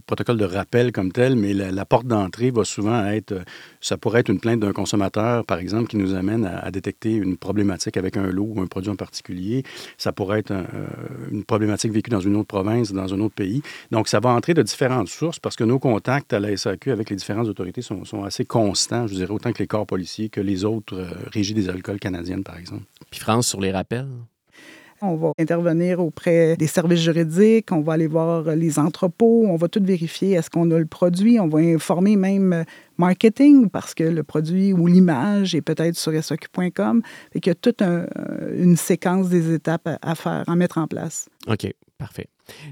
protocole 0.06 0.38
de 0.38 0.44
rappel 0.44 0.90
comme 0.90 1.12
tel, 1.12 1.36
mais 1.36 1.54
la, 1.54 1.84
porte 1.84 2.06
d'entrée 2.06 2.50
va 2.50 2.64
souvent 2.64 3.06
être, 3.06 3.30
euh, 3.30 3.44
ça 3.80 3.96
pourrait 3.96 4.20
être 4.20 4.28
une 4.28 4.40
plainte 4.40 4.58
d'un 4.58 4.72
consommateur, 4.72 5.44
par 5.44 5.58
exemple, 5.58 5.86
qui 5.86 5.96
nous 5.96 6.14
amène 6.14 6.44
à, 6.46 6.68
détecter 6.72 7.12
une 7.12 7.36
problématique 7.36 7.96
avec 7.96 8.16
un 8.16 8.26
lot 8.26 8.48
ou 8.56 8.60
un 8.60 8.66
produit 8.66 8.90
en 8.90 8.96
particulier. 8.96 9.62
Ça 9.98 10.10
pourrait 10.10 10.40
être 10.40 10.50
euh, 10.50 10.64
une 11.30 11.44
problématique 11.44 11.92
vécue 11.92 12.10
dans 12.10 12.18
une 12.18 12.34
autre 12.34 12.48
province, 12.48 12.92
dans 12.92 13.14
un 13.14 13.20
autre 13.20 13.36
pays. 13.36 13.62
Donc, 13.92 14.08
ça 14.08 14.18
va 14.18 14.30
entrer 14.30 14.52
de 14.52 14.62
différentes 14.62 15.08
sources 15.08 15.38
parce 15.38 15.54
que 15.54 15.62
nos 15.62 15.78
contacts 15.78 16.32
à 16.32 16.40
la 16.40 16.56
SAQ 16.56 16.90
avec 16.90 17.08
les 17.08 17.16
différentes 17.16 17.46
autorités 17.46 17.82
sont, 17.82 18.02
assez 18.24 18.44
constants, 18.44 19.06
je 19.06 19.14
dirais, 19.14 19.30
autant 19.30 19.52
que 19.52 19.60
les 19.60 19.68
corps 19.68 19.86
policiers 19.86 20.28
que 20.28 20.40
les 20.40 20.64
autres 20.64 20.96
euh, 20.96 21.06
régies 21.30 21.54
des 21.54 21.68
alcools 21.68 22.00
canadiennes, 22.00 22.42
par 22.42 22.58
exemple. 22.58 22.82
Puis 23.12 23.20
France, 23.20 23.46
sur 23.46 23.60
les 23.60 23.65
rappels? 23.70 24.08
On 25.02 25.14
va 25.16 25.32
intervenir 25.38 26.00
auprès 26.00 26.56
des 26.56 26.66
services 26.66 27.00
juridiques, 27.00 27.70
on 27.70 27.82
va 27.82 27.92
aller 27.94 28.06
voir 28.06 28.44
les 28.56 28.78
entrepôts, 28.78 29.44
on 29.46 29.56
va 29.56 29.68
tout 29.68 29.82
vérifier 29.82 30.32
est-ce 30.32 30.48
qu'on 30.48 30.70
a 30.70 30.78
le 30.78 30.86
produit, 30.86 31.38
on 31.38 31.48
va 31.48 31.58
informer 31.58 32.16
même 32.16 32.64
marketing 32.96 33.68
parce 33.68 33.92
que 33.92 34.04
le 34.04 34.22
produit 34.22 34.72
ou 34.72 34.86
l'image 34.86 35.54
est 35.54 35.60
peut-être 35.60 35.96
sur 35.96 36.12
SOQ.com. 36.12 37.02
et 37.34 37.40
qu'il 37.40 37.50
y 37.50 37.52
a 37.52 37.54
toute 37.54 37.82
une 37.82 38.76
séquence 38.76 39.28
des 39.28 39.52
étapes 39.52 39.88
à, 40.00 40.14
faire, 40.14 40.44
à 40.46 40.56
mettre 40.56 40.78
en 40.78 40.86
place. 40.86 41.28
OK, 41.46 41.70
parfait. 41.98 42.28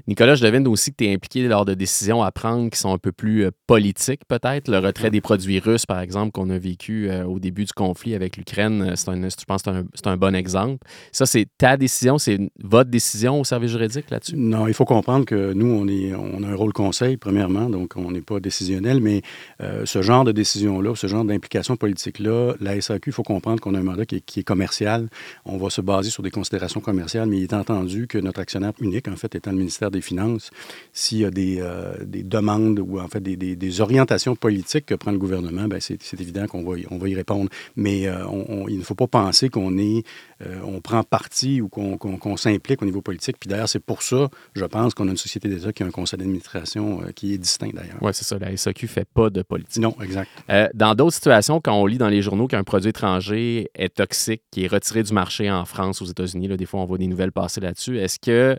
Nicolas, 0.07 0.35
je 0.35 0.43
devine 0.43 0.67
aussi 0.67 0.91
que 0.91 0.97
tu 0.97 1.05
es 1.05 1.13
impliqué 1.13 1.47
lors 1.47 1.65
de 1.65 1.73
décisions 1.73 2.23
à 2.23 2.31
prendre 2.31 2.69
qui 2.69 2.79
sont 2.79 2.93
un 2.93 2.97
peu 2.97 3.11
plus 3.11 3.45
euh, 3.45 3.51
politiques, 3.67 4.21
peut-être. 4.27 4.69
Le 4.69 4.79
retrait 4.79 5.11
des 5.11 5.21
produits 5.21 5.59
russes, 5.59 5.85
par 5.85 5.99
exemple, 5.99 6.31
qu'on 6.31 6.49
a 6.49 6.57
vécu 6.57 7.09
euh, 7.09 7.25
au 7.25 7.39
début 7.39 7.65
du 7.65 7.73
conflit 7.73 8.15
avec 8.15 8.37
l'Ukraine, 8.37 8.81
euh, 8.81 9.11
un, 9.11 9.29
je 9.29 9.45
pense 9.45 9.61
que 9.63 9.71
c'est 9.93 10.07
un, 10.07 10.17
bon 10.17 10.35
exemple. 10.35 10.85
Ça, 11.11 11.25
c'est 11.25 11.47
ta 11.57 11.77
décision, 11.77 12.17
c'est 12.17 12.39
votre 12.63 12.89
décision 12.89 13.39
au 13.39 13.43
service 13.43 13.71
juridique 13.71 14.09
là-dessus? 14.09 14.35
Non, 14.35 14.67
il 14.67 14.73
faut 14.73 14.85
comprendre 14.85 15.25
que 15.25 15.53
nous, 15.53 15.67
on, 15.67 15.87
est, 15.87 16.13
on 16.15 16.43
a 16.43 16.47
un 16.47 16.55
rôle 16.55 16.73
conseil, 16.73 17.17
premièrement, 17.17 17.69
donc 17.69 17.93
on 17.95 18.11
n'est 18.11 18.21
pas 18.21 18.39
décisionnel, 18.39 19.01
mais 19.01 19.21
ce 19.59 20.01
genre 20.01 20.23
de 20.23 20.31
décision-là, 20.31 20.95
ce 20.95 21.07
genre 21.07 21.25
d'implication 21.25 21.75
politique-là, 21.75 22.53
la 22.59 22.79
SAQ, 22.79 23.09
il 23.09 23.13
faut 23.13 23.23
comprendre 23.23 23.59
qu'on 23.59 23.75
a 23.75 23.79
un 23.79 23.83
mandat 23.83 24.05
qui 24.05 24.15
est, 24.15 24.21
qui 24.21 24.39
est 24.39 24.43
commercial. 24.43 25.09
On 25.45 25.57
va 25.57 25.69
se 25.69 25.81
baser 25.81 26.09
sur 26.09 26.23
des 26.23 26.31
considérations 26.31 26.79
commerciales, 26.79 27.27
mais 27.27 27.37
il 27.37 27.43
est 27.43 27.53
entendu 27.53 28.07
que 28.07 28.17
notre 28.17 28.39
actionnaire 28.39 28.73
unique, 28.79 29.07
en 29.07 29.15
fait, 29.15 29.35
étant 29.35 29.51
le 29.51 29.64
ministère 29.65 29.91
des 29.91 30.01
Finances, 30.01 30.51
s'il 30.93 31.19
y 31.19 31.25
a 31.25 31.31
des, 31.31 31.57
euh, 31.59 31.93
des, 32.05 32.23
demandes 32.23 32.79
ou 32.79 32.99
en 32.99 33.07
fait 33.07 33.19
des, 33.19 33.35
des, 33.35 33.55
des, 33.55 33.81
orientations 33.81 34.35
politiques 34.35 34.85
que 34.85 34.95
prend 34.95 35.11
le 35.11 35.17
gouvernement, 35.17 35.67
ben, 35.67 35.79
c'est 35.79 35.99
évident 36.19 36.47
qu'on 36.47 36.63
va, 36.63 36.77
y, 36.77 36.85
on 36.89 36.97
va 36.97 37.09
y 37.09 37.15
répondre. 37.15 37.49
Mais 37.75 38.07
euh, 38.07 38.25
on, 38.27 38.67
il 38.67 38.77
ne 38.77 38.83
faut 38.83 38.95
pas 38.95 39.07
penser 39.07 39.49
qu'on 39.49 39.77
est, 39.77 40.03
euh, 40.45 40.59
on 40.63 40.81
prend 40.81 41.03
parti 41.03 41.61
ou 41.61 41.67
qu'on 41.69 42.37
s'implique 42.37 42.81
au 42.81 42.85
niveau 42.85 43.01
politique. 43.01 43.37
Puis 43.39 43.49
d'ailleurs, 43.49 43.69
c'est 43.69 43.79
pour 43.79 44.01
ça, 44.01 44.29
je 44.55 44.65
pense, 44.65 44.93
qu'on 44.93 45.07
a 45.07 45.11
une 45.11 45.17
société 45.17 45.49
d'État 45.49 45.73
qui 45.73 45.83
a 45.83 45.85
un 45.85 45.91
conseil 45.91 46.19
d'administration 46.19 47.01
qui 47.15 47.33
est 47.33 47.37
distinct 47.37 47.71
d'ailleurs. 47.73 47.97
Oui, 48.01 48.11
c'est 48.13 48.25
ça. 48.25 48.37
La 48.39 48.55
SAQ 48.55 48.85
ne 48.85 48.89
fait 48.89 49.07
pas 49.13 49.29
de 49.29 49.41
politique. 49.41 49.81
Non, 49.81 49.95
exact. 50.01 50.29
dans 50.73 50.95
d'autres 50.95 51.15
situations, 51.15 51.59
quand 51.59 51.73
on 51.73 51.85
lit 51.85 51.97
dans 51.97 52.09
les 52.09 52.21
journaux 52.21 52.47
qu'un 52.47 52.63
produit 52.63 52.89
étranger 52.89 53.69
est 53.75 53.95
toxique, 53.95 54.41
qui 54.51 54.65
est 54.65 54.67
retiré 54.67 55.03
du 55.03 55.13
marché 55.13 55.49
en 55.51 55.65
France, 55.65 56.01
aux 56.01 56.05
États-Unis, 56.05 56.47
des 56.55 56.65
fois 56.65 56.81
on 56.81 56.85
voit 56.85 56.97
des 56.97 57.07
nouvelles 57.07 57.31
passer 57.31 57.61
là-dessus, 57.61 57.97
est-ce 57.99 58.19
que 58.19 58.57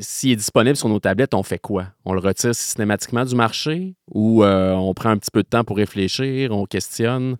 s'il 0.00 0.32
est 0.32 0.36
disponible 0.36 0.76
sur 0.76 0.88
nos 0.88 1.00
tablettes, 1.00 1.34
on 1.34 1.42
fait 1.42 1.58
quoi? 1.58 1.86
On 2.04 2.12
le 2.12 2.20
retire 2.20 2.54
systématiquement 2.54 3.24
du 3.24 3.34
marché? 3.34 3.94
Ou 4.12 4.44
euh, 4.44 4.72
on 4.72 4.94
prend 4.94 5.10
un 5.10 5.16
petit 5.16 5.30
peu 5.32 5.42
de 5.42 5.48
temps 5.48 5.64
pour 5.64 5.76
réfléchir, 5.76 6.52
on 6.52 6.64
questionne? 6.64 7.36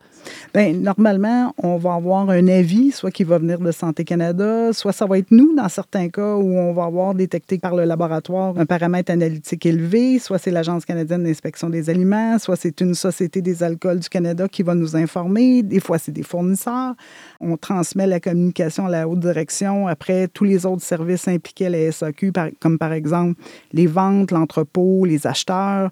Bien, 0.53 0.73
normalement, 0.73 1.55
on 1.63 1.77
va 1.77 1.95
avoir 1.95 2.29
un 2.29 2.49
avis, 2.49 2.91
soit 2.91 3.13
qui 3.13 3.23
va 3.23 3.39
venir 3.39 3.61
de 3.61 3.71
Santé 3.71 4.03
Canada, 4.05 4.73
soit 4.73 4.93
ça 4.93 5.07
va 5.07 5.19
être 5.19 5.31
nous, 5.31 5.55
dans 5.55 5.69
certains 5.69 6.09
cas 6.09 6.35
où 6.35 6.59
on 6.59 6.73
va 6.73 6.85
avoir 6.85 7.15
détecté 7.15 7.59
par 7.59 7.77
le 7.77 7.85
laboratoire 7.85 8.59
un 8.59 8.67
paramètre 8.67 9.13
analytique 9.13 9.65
élevé, 9.65 10.19
soit 10.19 10.39
c'est 10.39 10.51
l'Agence 10.51 10.85
canadienne 10.85 11.23
d'inspection 11.23 11.71
des 11.71 11.89
aliments, 11.89 12.39
soit 12.41 12.57
c'est 12.57 12.81
une 12.81 12.95
Société 12.95 13.43
des 13.43 13.63
alcools 13.63 14.01
du 14.01 14.09
Canada 14.09 14.49
qui 14.49 14.65
va 14.65 14.75
nous 14.75 14.97
informer, 14.97 15.63
des 15.63 15.81
fois 15.81 15.99
c'est 15.99 16.13
des 16.13 16.25
fournisseurs. 16.25 16.95
On 17.41 17.57
transmet 17.57 18.07
la 18.07 18.19
communication 18.19 18.87
à 18.87 18.91
la 18.91 19.09
haute 19.09 19.21
direction. 19.21 19.87
Après, 19.87 20.27
tous 20.27 20.45
les 20.45 20.67
autres 20.67 20.83
services 20.83 21.29
impliqués 21.29 21.67
à 21.67 21.71
la 21.71 21.93
SAQ, 21.93 22.33
comme 22.59 22.79
par 22.79 22.93
exemple 22.93 23.41
les 23.73 23.87
ventes, 23.87 24.33
l'entrepôt, 24.33 25.05
les 25.05 25.27
acheteurs, 25.27 25.91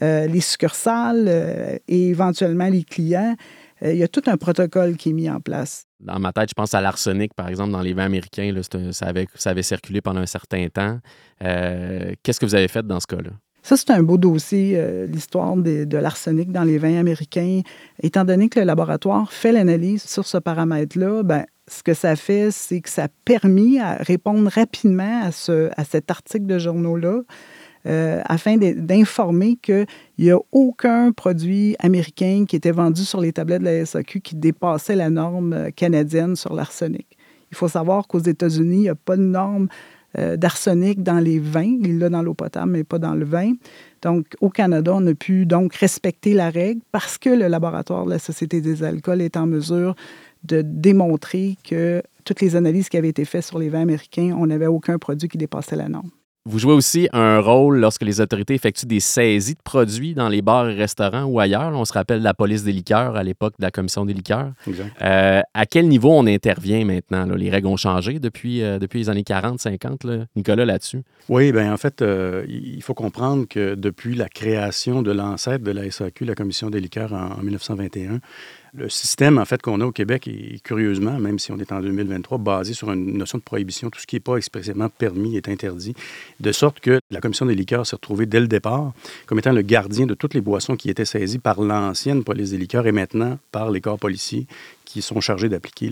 les 0.00 0.40
succursales 0.40 1.26
euh, 1.28 1.76
et 1.88 2.08
éventuellement 2.08 2.68
les 2.68 2.84
clients. 2.84 3.36
Euh, 3.82 3.92
il 3.92 3.98
y 3.98 4.02
a 4.02 4.08
tout 4.08 4.22
un 4.26 4.36
protocole 4.36 4.96
qui 4.96 5.10
est 5.10 5.12
mis 5.12 5.30
en 5.30 5.40
place. 5.40 5.84
Dans 6.00 6.18
ma 6.18 6.32
tête, 6.32 6.50
je 6.50 6.54
pense 6.54 6.74
à 6.74 6.80
l'arsenic, 6.80 7.34
par 7.34 7.48
exemple, 7.48 7.72
dans 7.72 7.82
les 7.82 7.92
vins 7.92 8.06
américains. 8.06 8.54
ça, 8.92 9.06
avait, 9.06 9.26
ça 9.34 9.50
avait 9.50 9.62
circulé 9.62 10.00
pendant 10.00 10.20
un 10.20 10.26
certain 10.26 10.66
temps. 10.68 10.98
Qu'est-ce 11.40 12.40
que 12.40 12.46
vous 12.46 12.54
avez 12.54 12.68
fait 12.68 12.86
dans 12.86 13.00
ce 13.00 13.06
cas-là? 13.06 13.30
Ça, 13.62 13.76
c'est 13.76 13.90
un 13.90 14.02
beau 14.02 14.16
dossier, 14.16 15.06
l'histoire 15.06 15.54
de, 15.56 15.84
de 15.84 15.98
l'arsenic 15.98 16.50
dans 16.50 16.64
les 16.64 16.78
vins 16.78 16.98
américains. 16.98 17.60
Étant 18.02 18.24
donné 18.24 18.48
que 18.48 18.58
le 18.58 18.64
laboratoire 18.64 19.30
fait 19.32 19.52
l'analyse 19.52 20.02
sur 20.02 20.26
ce 20.26 20.38
paramètre-là, 20.38 21.22
ben, 21.22 21.44
ce 21.70 21.82
que 21.82 21.94
ça 21.94 22.16
fait, 22.16 22.50
c'est 22.50 22.80
que 22.80 22.88
ça 22.88 23.04
a 23.04 23.08
permis 23.24 23.78
à 23.78 23.94
répondre 23.94 24.50
rapidement 24.50 25.22
à, 25.22 25.32
ce, 25.32 25.70
à 25.76 25.84
cet 25.84 26.10
article 26.10 26.46
de 26.46 26.58
journaux-là. 26.58 27.20
Euh, 27.86 28.20
afin 28.26 28.56
d'informer 28.58 29.56
qu'il 29.56 29.86
n'y 30.18 30.30
a 30.30 30.38
aucun 30.52 31.12
produit 31.12 31.76
américain 31.78 32.44
qui 32.46 32.56
était 32.56 32.72
vendu 32.72 33.04
sur 33.04 33.20
les 33.20 33.32
tablettes 33.32 33.60
de 33.60 33.66
la 33.66 33.86
SAQ 33.86 34.20
qui 34.20 34.36
dépassait 34.36 34.96
la 34.96 35.08
norme 35.08 35.72
canadienne 35.72 36.36
sur 36.36 36.52
l'arsenic. 36.54 37.06
Il 37.50 37.56
faut 37.56 37.68
savoir 37.68 38.06
qu'aux 38.06 38.18
États-Unis, 38.20 38.76
il 38.76 38.82
n'y 38.82 38.88
a 38.88 38.94
pas 38.94 39.16
de 39.16 39.22
norme 39.22 39.68
euh, 40.18 40.36
d'arsenic 40.36 41.02
dans 41.02 41.20
les 41.20 41.38
vins. 41.38 41.78
Il 41.82 41.98
l'a 41.98 42.10
dans 42.10 42.22
l'eau 42.22 42.34
potable, 42.34 42.72
mais 42.72 42.84
pas 42.84 42.98
dans 42.98 43.14
le 43.14 43.24
vin. 43.24 43.52
Donc, 44.02 44.26
au 44.40 44.50
Canada, 44.50 44.92
on 44.94 45.06
a 45.06 45.14
pu 45.14 45.46
donc 45.46 45.74
respecter 45.74 46.34
la 46.34 46.50
règle 46.50 46.80
parce 46.92 47.16
que 47.16 47.30
le 47.30 47.48
laboratoire 47.48 48.04
de 48.04 48.10
la 48.10 48.18
Société 48.18 48.60
des 48.60 48.82
alcools 48.82 49.22
est 49.22 49.36
en 49.36 49.46
mesure 49.46 49.94
de 50.44 50.62
démontrer 50.62 51.56
que 51.68 52.02
toutes 52.24 52.40
les 52.40 52.56
analyses 52.56 52.88
qui 52.88 52.96
avaient 52.96 53.08
été 53.08 53.24
faites 53.24 53.44
sur 53.44 53.58
les 53.58 53.68
vins 53.68 53.82
américains, 53.82 54.36
on 54.38 54.46
n'avait 54.46 54.66
aucun 54.66 54.98
produit 54.98 55.28
qui 55.28 55.38
dépassait 55.38 55.76
la 55.76 55.88
norme. 55.88 56.10
Vous 56.46 56.58
jouez 56.58 56.72
aussi 56.72 57.06
un 57.12 57.38
rôle 57.38 57.80
lorsque 57.80 58.00
les 58.00 58.18
autorités 58.22 58.54
effectuent 58.54 58.86
des 58.86 59.00
saisies 59.00 59.56
de 59.56 59.62
produits 59.62 60.14
dans 60.14 60.30
les 60.30 60.40
bars 60.40 60.70
et 60.70 60.74
restaurants 60.74 61.24
ou 61.24 61.38
ailleurs. 61.38 61.70
On 61.74 61.84
se 61.84 61.92
rappelle 61.92 62.22
la 62.22 62.32
police 62.32 62.64
des 62.64 62.72
liqueurs 62.72 63.14
à 63.14 63.22
l'époque 63.22 63.52
de 63.58 63.64
la 63.64 63.70
commission 63.70 64.06
des 64.06 64.14
liqueurs. 64.14 64.52
Euh, 65.02 65.42
à 65.52 65.66
quel 65.66 65.86
niveau 65.86 66.10
on 66.10 66.26
intervient 66.26 66.82
maintenant? 66.86 67.26
Les 67.26 67.50
règles 67.50 67.66
ont 67.66 67.76
changé 67.76 68.18
depuis, 68.20 68.62
euh, 68.62 68.78
depuis 68.78 69.00
les 69.00 69.10
années 69.10 69.22
40, 69.22 69.60
50. 69.60 70.06
Nicolas, 70.34 70.64
là-dessus? 70.64 71.02
Oui, 71.28 71.52
bien 71.52 71.74
en 71.74 71.76
fait, 71.76 72.00
euh, 72.00 72.46
il 72.48 72.82
faut 72.82 72.94
comprendre 72.94 73.46
que 73.46 73.74
depuis 73.74 74.14
la 74.14 74.30
création 74.30 75.02
de 75.02 75.12
l'ancêtre 75.12 75.62
de 75.62 75.72
la 75.72 75.90
SAQ, 75.90 76.24
la 76.24 76.34
commission 76.34 76.70
des 76.70 76.80
liqueurs 76.80 77.12
en 77.12 77.42
1921, 77.42 78.20
le 78.72 78.88
système, 78.88 79.38
en 79.38 79.44
fait, 79.44 79.60
qu'on 79.60 79.80
a 79.80 79.84
au 79.84 79.92
Québec 79.92 80.28
est 80.28 80.62
curieusement, 80.62 81.18
même 81.18 81.38
si 81.38 81.50
on 81.50 81.58
est 81.58 81.72
en 81.72 81.80
2023, 81.80 82.38
basé 82.38 82.72
sur 82.72 82.92
une 82.92 83.18
notion 83.18 83.38
de 83.38 83.42
prohibition. 83.42 83.90
Tout 83.90 84.00
ce 84.00 84.06
qui 84.06 84.16
n'est 84.16 84.20
pas 84.20 84.36
expressément 84.36 84.88
permis 84.88 85.36
est 85.36 85.48
interdit. 85.48 85.94
De 86.38 86.52
sorte 86.52 86.80
que 86.80 87.00
la 87.10 87.20
Commission 87.20 87.46
des 87.46 87.54
liqueurs 87.54 87.86
s'est 87.86 87.96
retrouvée 87.96 88.26
dès 88.26 88.40
le 88.40 88.48
départ 88.48 88.92
comme 89.26 89.38
étant 89.38 89.52
le 89.52 89.62
gardien 89.62 90.06
de 90.06 90.14
toutes 90.14 90.34
les 90.34 90.40
boissons 90.40 90.76
qui 90.76 90.90
étaient 90.90 91.04
saisies 91.04 91.38
par 91.38 91.60
l'ancienne 91.60 92.22
police 92.22 92.50
des 92.50 92.58
liqueurs 92.58 92.86
et 92.86 92.92
maintenant 92.92 93.38
par 93.50 93.70
les 93.70 93.80
corps 93.80 93.98
policiers 93.98 94.46
qui 94.84 95.02
sont 95.02 95.20
chargés 95.20 95.48
d'appliquer 95.48 95.90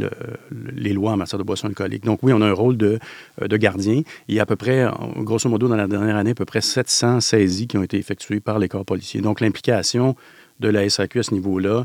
les 0.75 0.93
lois 0.93 1.13
en 1.13 1.17
matière 1.17 1.39
de 1.39 1.45
boissons 1.45 1.69
alcooliques. 1.69 2.05
Donc 2.05 2.21
oui, 2.23 2.33
on 2.33 2.41
a 2.41 2.47
un 2.47 2.53
rôle 2.53 2.77
de, 2.77 2.99
de, 3.41 3.57
gardien. 3.57 4.03
Il 4.27 4.35
y 4.35 4.41
a 4.41 4.43
à 4.43 4.47
peu 4.47 4.57
près, 4.57 4.87
grosso 5.19 5.49
modo, 5.49 5.69
dans 5.69 5.77
la 5.77 5.87
dernière 5.87 6.17
année, 6.17 6.33
à 6.33 6.35
peu 6.35 6.45
près 6.45 6.61
700 6.61 7.21
saisies 7.21 7.69
qui 7.69 7.77
ont 7.77 7.83
été 7.85 7.97
effectuées 7.97 8.41
par 8.41 8.59
les 8.59 8.69
corps 8.69 8.85
policiers. 8.85 9.21
Donc 9.21 9.41
l'implication 9.41 10.17
de 10.61 10.69
la 10.69 10.89
SAQ 10.89 11.21
à 11.21 11.23
ce 11.23 11.35
niveau-là, 11.35 11.85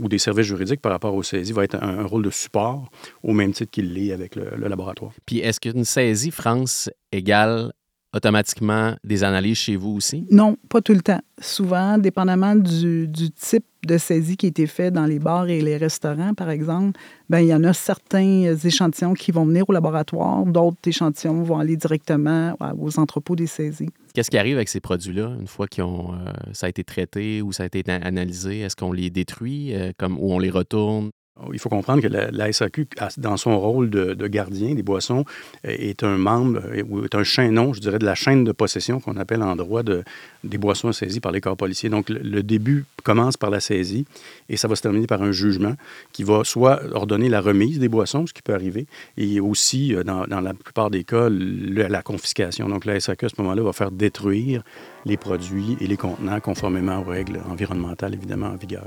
ou 0.00 0.08
des 0.08 0.18
services 0.18 0.46
juridiques 0.46 0.80
par 0.80 0.92
rapport 0.92 1.14
aux 1.14 1.22
saisies, 1.22 1.52
va 1.52 1.64
être 1.64 1.82
un, 1.82 2.04
rôle 2.04 2.24
de 2.24 2.30
support 2.30 2.90
au 3.22 3.32
même 3.32 3.52
titre 3.52 3.70
qu'il 3.70 3.94
l'est 3.94 4.12
avec 4.12 4.36
le, 4.36 4.50
le, 4.56 4.68
laboratoire. 4.68 5.12
Puis 5.26 5.38
est-ce 5.38 5.60
qu'une 5.60 5.84
saisie 5.84 6.30
France 6.30 6.90
égale 7.10 7.72
automatiquement 8.14 8.94
des 9.04 9.24
analyses 9.24 9.58
chez 9.58 9.76
vous 9.76 9.90
aussi? 9.90 10.26
Non, 10.30 10.56
pas 10.68 10.80
tout 10.80 10.92
le 10.92 11.00
temps. 11.00 11.20
Souvent, 11.40 11.98
dépendamment 11.98 12.54
du, 12.54 13.08
du 13.08 13.30
type 13.30 13.64
de 13.86 13.98
saisie 13.98 14.36
qui 14.36 14.46
a 14.46 14.48
été 14.48 14.66
fait 14.66 14.90
dans 14.90 15.06
les 15.06 15.18
bars 15.18 15.48
et 15.48 15.60
les 15.60 15.76
restaurants, 15.76 16.34
par 16.34 16.50
exemple, 16.50 16.98
ben, 17.28 17.40
il 17.40 17.48
y 17.48 17.54
en 17.54 17.64
a 17.64 17.72
certains 17.72 18.54
échantillons 18.64 19.14
qui 19.14 19.32
vont 19.32 19.44
venir 19.44 19.68
au 19.68 19.72
laboratoire, 19.72 20.44
d'autres 20.44 20.76
échantillons 20.86 21.42
vont 21.42 21.58
aller 21.58 21.76
directement 21.76 22.56
aux 22.78 22.98
entrepôts 22.98 23.34
des 23.34 23.48
saisies. 23.48 23.90
Qu'est-ce 24.14 24.30
qui 24.30 24.38
arrive 24.38 24.56
avec 24.56 24.68
ces 24.68 24.80
produits-là 24.80 25.34
une 25.40 25.46
fois 25.46 25.66
que 25.66 25.80
euh, 25.80 26.32
ça 26.52 26.66
a 26.66 26.68
été 26.68 26.84
traité 26.84 27.42
ou 27.42 27.50
ça 27.50 27.64
a 27.64 27.66
été 27.66 27.82
analysé? 27.90 28.60
Est-ce 28.60 28.76
qu'on 28.76 28.92
les 28.92 29.10
détruit 29.10 29.74
euh, 29.74 29.92
comme, 29.96 30.18
ou 30.18 30.32
on 30.32 30.38
les 30.38 30.50
retourne? 30.50 31.10
Il 31.52 31.58
faut 31.58 31.70
comprendre 31.70 32.02
que 32.02 32.08
la, 32.08 32.52
SAQ, 32.52 32.86
dans 33.16 33.36
son 33.36 33.58
rôle 33.58 33.88
de, 33.88 34.26
gardien 34.26 34.74
des 34.74 34.82
boissons, 34.82 35.24
est 35.64 36.02
un 36.02 36.18
membre, 36.18 36.60
ou 36.88 37.04
est 37.04 37.14
un 37.14 37.24
chaînon, 37.24 37.72
je 37.72 37.80
dirais, 37.80 37.98
de 37.98 38.04
la 38.04 38.14
chaîne 38.14 38.44
de 38.44 38.52
possession 38.52 39.00
qu'on 39.00 39.16
appelle 39.16 39.42
en 39.42 39.56
droit 39.56 39.82
de, 39.82 40.04
des 40.44 40.58
boissons 40.58 40.92
saisies 40.92 41.20
par 41.20 41.32
les 41.32 41.40
corps 41.40 41.56
policiers. 41.56 41.88
Donc, 41.88 42.10
le, 42.10 42.42
début 42.42 42.84
commence 43.02 43.36
par 43.36 43.50
la 43.50 43.60
saisie 43.60 44.04
et 44.48 44.56
ça 44.56 44.68
va 44.68 44.76
se 44.76 44.82
terminer 44.82 45.06
par 45.06 45.22
un 45.22 45.32
jugement 45.32 45.74
qui 46.12 46.22
va 46.22 46.44
soit 46.44 46.80
ordonner 46.92 47.28
la 47.28 47.40
remise 47.40 47.78
des 47.78 47.88
boissons, 47.88 48.26
ce 48.26 48.34
qui 48.34 48.42
peut 48.42 48.54
arriver, 48.54 48.86
et 49.16 49.40
aussi, 49.40 49.94
euh, 49.94 50.04
dans, 50.04 50.26
la 50.26 50.54
plupart 50.54 50.90
des 50.90 51.02
cas, 51.02 51.28
la 51.30 52.02
confiscation. 52.02 52.68
Donc, 52.68 52.84
la 52.84 53.00
SAQ, 53.00 53.26
à 53.26 53.28
ce 53.30 53.34
moment-là, 53.38 53.62
va 53.62 53.72
faire 53.72 53.90
détruire 53.90 54.62
les 55.06 55.16
produits 55.16 55.78
et 55.80 55.86
les 55.86 55.96
contenants 55.96 56.40
conformément 56.40 57.00
aux 57.00 57.10
règles 57.10 57.40
environnementales, 57.48 58.14
évidemment, 58.14 58.48
en 58.48 58.56
vigueur. 58.56 58.86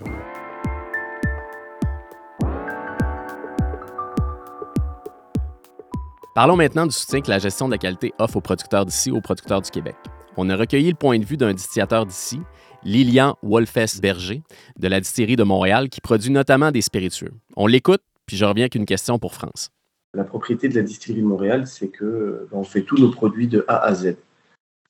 Parlons 6.36 6.58
maintenant 6.58 6.86
du 6.86 6.92
soutien 6.94 7.22
que 7.22 7.30
la 7.30 7.40
gestion 7.40 7.68
de 7.68 7.72
la 7.72 7.78
qualité 7.78 8.14
offre 8.20 8.36
aux 8.36 8.42
producteurs 8.42 8.86
d'ici, 8.86 9.10
aux 9.10 9.22
producteurs 9.22 9.62
du 9.62 9.72
Québec. 9.72 9.96
On 10.36 10.50
a 10.50 10.58
recueilli 10.58 10.90
le 10.90 10.98
point 10.98 11.18
de 11.18 11.24
vue 11.24 11.38
d'un 11.38 11.54
distillateur 11.54 12.06
d'ici, 12.06 12.42
Lilian 12.84 13.38
Wolfes-Berger, 13.42 14.44
de 14.78 14.88
la 14.90 15.00
distillerie 15.00 15.38
de 15.38 15.44
Montréal, 15.44 15.88
qui 15.88 16.02
produit 16.02 16.32
notamment 16.32 16.72
des 16.72 16.82
spiritueux. 16.82 17.32
On 17.56 17.68
l'écoute, 17.68 18.02
puis 18.26 18.36
je 18.36 18.44
reviens 18.44 18.64
avec 18.64 18.76
une 18.76 18.86
question 18.86 19.18
pour 19.18 19.34
France. 19.34 19.70
La 20.14 20.26
propriété 20.26 20.68
de 20.68 20.76
la 20.76 20.82
distillerie 20.82 21.22
de 21.22 21.26
Montréal, 21.26 21.68
c'est 21.68 21.88
que 21.88 22.50
ben, 22.52 22.62
fait 22.66 22.82
tous 22.82 22.98
nos 22.98 23.12
produits 23.12 23.48
de 23.48 23.64
A 23.70 23.78
à 23.86 23.94
Z. 23.94 24.18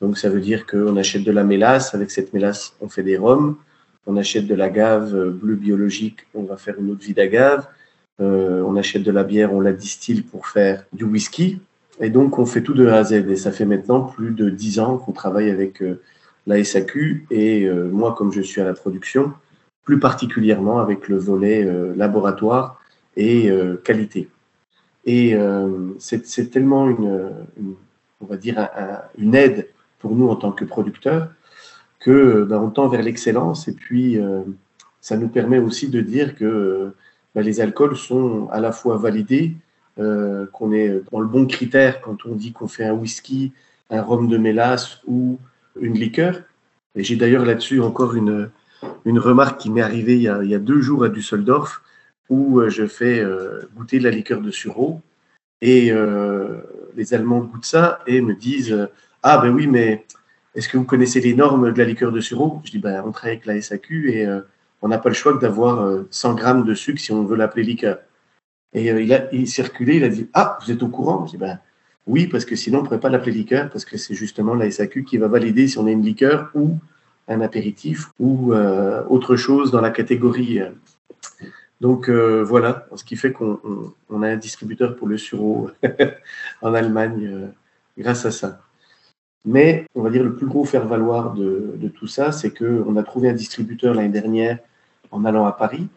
Donc 0.02 0.18
ça 0.18 0.30
veut 0.30 0.42
dire 0.42 0.66
qu'on 0.66 0.98
achète 0.98 1.24
de 1.24 1.32
la 1.32 1.44
mélasse, 1.44 1.94
avec 1.94 2.10
cette 2.10 2.34
mélasse, 2.34 2.76
on 2.82 2.90
fait 2.90 3.04
des 3.04 3.18
rhums, 3.18 3.56
on 4.08 4.18
achète 4.18 4.48
de 4.48 4.56
l'agave 4.56 5.30
bleu 5.30 5.54
biologique, 5.54 6.22
on 6.34 6.42
va 6.42 6.58
faire 6.58 6.80
une 6.80 6.90
autre 6.90 7.06
vie 7.06 7.14
d'agave, 7.14 7.68
euh, 8.22 8.62
on 8.64 8.76
achète 8.76 9.04
de 9.04 9.12
la 9.12 9.24
bière, 9.24 9.54
on 9.54 9.60
la 9.60 9.74
distille 9.74 10.22
pour 10.22 10.48
faire 10.48 10.86
du 10.94 11.04
whisky. 11.04 11.60
Et 12.00 12.10
donc, 12.10 12.40
on 12.40 12.46
fait 12.46 12.62
tout 12.62 12.74
de 12.74 12.88
A 12.88 12.98
à 12.98 13.04
Z. 13.04 13.14
Et 13.30 13.36
ça 13.36 13.52
fait 13.52 13.66
maintenant 13.66 14.02
plus 14.02 14.32
de 14.32 14.50
dix 14.50 14.80
ans 14.80 14.98
qu'on 14.98 15.12
travaille 15.12 15.50
avec 15.50 15.82
la 16.46 16.64
SAQ. 16.64 17.26
Et 17.32 17.70
moi, 17.70 18.14
comme 18.18 18.34
je 18.34 18.42
suis 18.42 18.60
à 18.60 18.66
la 18.66 18.74
production, 18.74 19.32
plus 19.86 20.00
particulièrement 20.00 20.80
avec 20.80 21.08
le 21.08 21.18
volet 21.18 21.66
laboratoire 21.96 22.82
et 23.16 23.50
qualité. 23.86 24.28
Et 25.06 25.38
c'est 26.00 26.52
tellement 26.52 26.90
une, 26.90 27.32
on 28.20 28.26
va 28.26 28.36
dire, 28.36 28.68
une 29.18 29.34
aide 29.34 29.70
pour 30.00 30.16
nous 30.16 30.28
en 30.28 30.36
tant 30.36 30.52
que 30.52 30.66
producteurs 30.66 31.30
que 32.00 32.44
ben, 32.44 32.60
on 32.60 32.70
tend 32.70 32.90
vers 32.90 33.04
l'excellence. 33.04 33.70
Et 33.70 33.74
puis, 33.74 34.20
ça 35.00 35.18
nous 35.18 35.30
permet 35.30 35.60
aussi 35.60 35.88
de 35.90 36.02
dire 36.02 36.36
que 36.36 36.92
ben, 37.36 37.44
les 37.44 37.60
alcools 37.60 37.98
sont 37.98 38.48
à 38.50 38.62
la 38.62 38.72
fois 38.72 38.98
validés, 38.98 39.56
euh, 40.00 40.46
qu'on 40.48 40.72
est 40.72 41.02
dans 41.12 41.20
le 41.20 41.28
bon 41.28 41.46
critère 41.46 42.02
quand 42.02 42.26
on 42.26 42.34
dit 42.34 42.54
qu'on 42.54 42.68
fait 42.68 42.86
un 42.86 42.94
whisky, 42.94 43.52
un 43.90 44.02
rhum 44.02 44.30
de 44.30 44.38
mélasse 44.38 45.02
ou 45.06 45.38
une 45.80 45.94
liqueur. 45.94 46.42
Et 46.96 47.04
j'ai 47.04 47.18
d'ailleurs 47.18 47.46
là-dessus 47.46 47.82
encore 47.82 48.16
une, 48.16 48.50
une 49.04 49.20
remarque 49.20 49.60
qui 49.60 49.70
m'est 49.70 49.82
arrivée 49.82 50.16
il 50.16 50.22
y, 50.22 50.56
a, 50.56 50.60
deux 50.60 50.82
jours 50.82 51.04
à 51.04 51.10
Düsseldorf 51.10 51.82
où 52.30 52.62
euh, 52.62 52.70
je 52.70 52.88
fais 52.88 53.20
euh, 53.20 53.62
goûter 53.76 54.00
de 54.00 54.06
la 54.06 54.12
liqueur 54.12 54.42
de 54.42 54.52
sureau 54.52 55.02
et 55.62 55.92
les 56.96 57.14
Allemands 57.14 57.40
goûtent 57.40 57.66
ça 57.66 58.00
et 58.06 58.22
me 58.22 58.36
disent 58.36 58.88
Ah 59.24 59.40
ben 59.40 59.50
oui, 59.50 59.68
mais 59.68 60.06
est-ce 60.54 60.70
que 60.70 60.78
vous 60.78 60.84
connaissez 60.84 61.22
les 61.22 61.34
normes 61.34 61.74
de 61.74 61.78
la 61.78 61.86
liqueur 61.86 62.12
de 62.12 62.20
sureau? 62.20 62.62
Je 62.66 62.72
dis 62.72 62.78
ben, 62.78 63.04
On 63.06 63.12
travaille 63.12 63.38
avec 63.38 63.46
la 63.46 63.60
SAQ 63.60 64.12
et 64.12 64.28
on 64.82 64.88
n'a 64.88 64.98
pas 64.98 65.10
le 65.10 65.16
choix 65.16 65.34
que 65.34 65.40
d'avoir 65.40 66.04
100 66.10 66.32
euh, 66.32 66.34
grammes 66.36 66.66
de 66.66 66.74
sucre 66.74 67.00
si 67.00 67.12
on 67.12 67.24
veut 67.24 67.36
l'appeler 67.36 67.64
liqueur. 67.64 68.00
Et 68.74 68.92
euh, 68.92 69.02
il 69.02 69.14
a 69.14 69.30
circulé, 69.46 69.98
il 69.98 70.04
a 70.04 70.10
dit 70.10 70.30
Ah, 70.34 70.58
vous 70.62 70.72
êtes 70.72 70.84
au 70.84 70.90
courant? 70.90 71.26
Je 71.26 71.32
dis 71.32 71.38
ben, 71.38 71.60
Oui, 72.08 72.28
parce 72.28 72.46
que 72.46 72.56
sinon 72.56 72.80
on 72.80 72.82
ne 72.82 72.88
pourrait 72.88 73.00
pas 73.00 73.10
l'appeler 73.10 73.32
liqueur, 73.32 73.70
parce 73.70 73.86
que 73.86 73.98
c'est 73.98 74.16
justement 74.16 74.54
la 74.54 74.70
SAQ 74.70 75.04
qui 75.04 75.18
va 75.18 75.28
valider 75.28 75.68
si 75.68 75.78
on 75.78 75.88
a 75.88 75.92
une 75.92 76.04
liqueur 76.04 76.52
ou 76.54 76.78
un 77.28 77.42
apéritif 77.42 78.12
ou 78.20 78.54
euh, 78.54 79.04
autre 79.10 79.36
chose 79.36 79.72
dans 79.72 79.82
la 79.82 79.90
catégorie. 79.90 80.62
Donc 81.82 82.10
voilà, 82.10 82.88
ce 82.96 83.04
qui 83.04 83.16
fait 83.16 83.32
qu'on 83.34 84.22
a 84.22 84.28
un 84.28 84.38
distributeur 84.38 84.96
pour 84.96 85.08
le 85.08 85.18
sureau 85.18 85.70
en 86.62 86.74
Allemagne 86.74 87.50
grâce 87.98 88.26
à 88.26 88.32
ça. 88.32 88.65
Mais 89.46 89.86
on 89.94 90.02
va 90.02 90.10
dire 90.10 90.24
le 90.24 90.34
plus 90.34 90.48
gros 90.48 90.66
faire-valoir 90.66 91.34
de, 91.34 91.88
tout 91.94 92.08
ça, 92.08 92.32
c'est 92.32 92.52
qu'on 92.52 92.96
a 92.98 93.04
trouvé 93.04 93.30
un 93.30 93.34
distributeur 93.34 93.94
l'année 93.94 94.10
dernière 94.10 94.58
en 95.12 95.24
allant 95.24 95.46
à 95.46 95.52
Paris. 95.52 95.88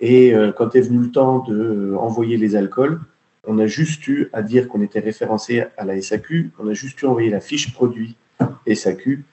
Et 0.00 0.34
euh, 0.34 0.52
quand 0.52 0.76
est 0.76 0.80
venu 0.80 0.98
le 0.98 1.10
temps 1.10 1.44
d'envoyer 1.48 2.36
les 2.36 2.54
alcools, 2.54 3.00
on 3.46 3.58
a 3.58 3.66
juste 3.66 4.06
eu 4.06 4.30
à 4.32 4.42
dire 4.42 4.68
qu'on 4.68 4.80
était 4.80 5.00
référencé 5.00 5.64
à 5.76 5.84
la 5.84 6.00
SAQ, 6.00 6.52
on 6.58 6.68
a 6.68 6.72
juste 6.72 7.02
eu 7.02 7.06
à 7.06 7.10
envoyer 7.10 7.30
la 7.30 7.40
fiche 7.40 7.72
produit 7.72 8.16
SAQ, 8.72 9.24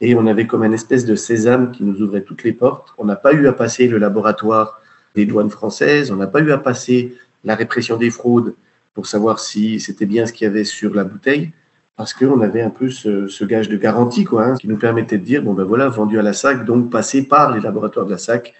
et 0.00 0.14
on 0.14 0.26
avait 0.26 0.46
comme 0.46 0.64
une 0.64 0.72
espèce 0.72 1.04
de 1.04 1.14
sésame 1.14 1.72
qui 1.72 1.84
nous 1.84 2.00
ouvrait 2.02 2.22
toutes 2.22 2.42
les 2.42 2.52
portes. 2.52 2.94
On 2.98 3.04
n'a 3.04 3.16
pas 3.16 3.32
eu 3.32 3.46
à 3.46 3.52
passer 3.52 3.86
le 3.86 3.98
laboratoire 3.98 4.80
des 5.14 5.26
douanes 5.26 5.50
françaises, 5.50 6.10
on 6.10 6.16
n'a 6.16 6.26
pas 6.26 6.40
eu 6.40 6.52
à 6.52 6.58
passer 6.58 7.16
la 7.44 7.54
répression 7.54 7.96
des 7.96 8.10
fraudes 8.10 8.54
pour 8.94 9.06
savoir 9.06 9.38
si 9.38 9.78
c'était 9.78 10.06
bien 10.06 10.26
ce 10.26 10.32
qu'il 10.32 10.46
y 10.46 10.50
avait 10.50 10.64
sur 10.64 10.94
la 10.94 11.04
bouteille 11.04 11.52
parce 12.00 12.14
qu'on 12.14 12.40
avait 12.40 12.62
un 12.62 12.70
peu 12.70 12.88
ce, 12.88 13.44
gage 13.44 13.68
de 13.68 13.76
garantie, 13.76 14.24
quoi, 14.24 14.44
hein, 14.46 14.54
qui 14.54 14.68
nous 14.68 14.78
permettait 14.78 15.18
de 15.18 15.22
dire, 15.22 15.42
bon 15.42 15.52
ben 15.52 15.64
voilà, 15.64 15.90
vendu 15.90 16.18
à 16.18 16.22
la 16.22 16.32
SAC, 16.32 16.64
donc 16.64 16.88
passé 16.88 17.28
par 17.28 17.54
les 17.54 17.60
laboratoires 17.60 18.06
de 18.06 18.10
la 18.10 18.16
SAC. 18.16 18.54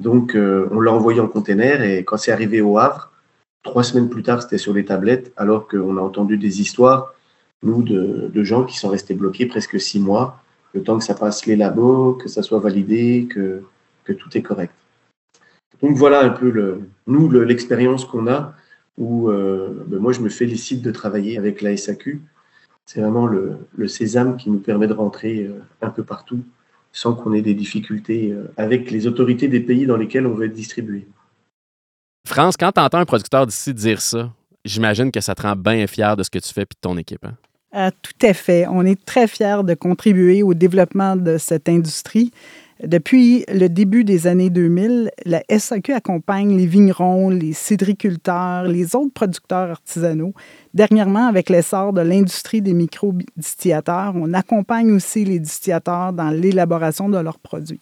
Donc 0.00 0.36
euh, 0.36 0.68
on 0.70 0.80
l'a 0.80 0.92
envoyé 0.92 1.18
en 1.18 1.26
container 1.26 1.80
et 1.80 2.04
quand 2.04 2.18
c'est 2.18 2.30
arrivé 2.30 2.60
au 2.60 2.76
Havre, 2.76 3.10
trois 3.62 3.84
semaines 3.84 4.10
plus 4.10 4.22
tard, 4.22 4.42
c'était 4.42 4.58
sur 4.58 4.74
les 4.74 4.84
tablettes, 4.84 5.32
alors 5.38 5.66
qu'on 5.66 5.96
a 5.96 6.00
entendu 6.02 6.36
des 6.36 6.60
histoires, 6.60 7.14
nous, 7.62 7.82
de, 7.82 8.42
gens 8.42 8.64
qui 8.64 8.76
sont 8.76 8.90
restés 8.90 9.14
bloqués 9.14 9.46
presque 9.46 9.80
six 9.80 9.98
mois, 9.98 10.42
le 10.74 10.82
temps 10.82 10.98
que 10.98 11.04
ça 11.04 11.14
passe 11.14 11.46
les 11.46 11.56
labos, 11.56 12.18
que 12.22 12.28
ça 12.28 12.42
soit 12.42 12.58
validé, 12.58 13.26
que, 13.30 13.62
que 14.04 14.12
tout 14.12 14.28
est 14.36 14.42
correct. 14.42 14.74
Donc 15.80 15.96
voilà 15.96 16.22
un 16.22 16.28
peu 16.28 16.50
le, 16.50 16.82
nous 17.06 17.30
l'expérience 17.30 18.04
qu'on 18.04 18.26
a, 18.26 18.52
où 18.98 19.30
euh, 19.30 19.70
ben 19.86 20.00
moi 20.00 20.12
je 20.12 20.20
me 20.20 20.28
félicite 20.28 20.82
de 20.82 20.90
travailler 20.90 21.38
avec 21.38 21.62
la 21.62 21.74
SAQ 21.78 22.20
c'est 22.86 23.00
vraiment 23.00 23.26
le, 23.26 23.88
sésame 23.88 24.36
qui 24.36 24.50
nous 24.50 24.58
permet 24.58 24.86
de 24.86 24.92
rentrer 24.92 25.44
euh, 25.44 25.60
un 25.82 25.90
peu 25.90 26.02
partout 26.02 26.44
sans 26.92 27.14
qu'on 27.14 27.32
ait 27.32 27.42
des 27.42 27.54
difficultés 27.54 28.30
euh, 28.30 28.52
avec 28.56 28.90
les 28.90 29.06
autorités 29.06 29.48
des 29.48 29.60
pays 29.60 29.86
dans 29.86 29.96
lesquels 29.96 30.26
on 30.26 30.34
veut 30.34 30.46
être 30.46 30.52
distribué. 30.52 31.06
France, 32.26 32.56
quand 32.56 32.72
tu 32.72 32.80
entends 32.80 32.98
un 32.98 33.04
producteur 33.04 33.46
d'ici 33.46 33.74
dire 33.74 34.00
ça, 34.00 34.32
j'imagine 34.64 35.10
que 35.10 35.20
ça 35.20 35.34
te 35.34 35.42
rend 35.42 35.56
bien 35.56 35.86
fier 35.86 36.16
de 36.16 36.22
ce 36.22 36.30
que 36.30 36.38
tu 36.38 36.52
fais 36.52 36.62
et 36.62 36.64
de 36.64 36.76
ton 36.80 36.96
équipe. 36.96 37.24
Hein? 37.24 37.34
Euh, 37.74 37.90
tout 38.02 38.26
à 38.26 38.32
fait. 38.32 38.66
On 38.68 38.84
est 38.84 39.02
très 39.04 39.26
fiers 39.26 39.62
de 39.64 39.74
contribuer 39.74 40.42
au 40.42 40.54
développement 40.54 41.16
de 41.16 41.38
cette 41.38 41.68
industrie. 41.68 42.30
Depuis 42.82 43.44
le 43.48 43.68
début 43.68 44.02
des 44.02 44.26
années 44.26 44.50
2000, 44.50 45.10
la 45.26 45.42
SAQ 45.48 45.92
accompagne 45.92 46.56
les 46.56 46.66
vignerons, 46.66 47.30
les 47.30 47.52
cidriculteurs, 47.52 48.64
les 48.64 48.96
autres 48.96 49.12
producteurs 49.14 49.70
artisanaux. 49.70 50.34
Dernièrement, 50.74 51.28
avec 51.28 51.50
l'essor 51.50 51.92
de 51.92 52.00
l'industrie 52.00 52.62
des 52.62 52.74
micro-distillateurs, 52.74 54.14
on 54.16 54.34
accompagne 54.34 54.90
aussi 54.90 55.24
les 55.24 55.38
distillateurs 55.38 56.12
dans 56.12 56.30
l'élaboration 56.30 57.08
de 57.08 57.18
leurs 57.18 57.38
produits. 57.38 57.80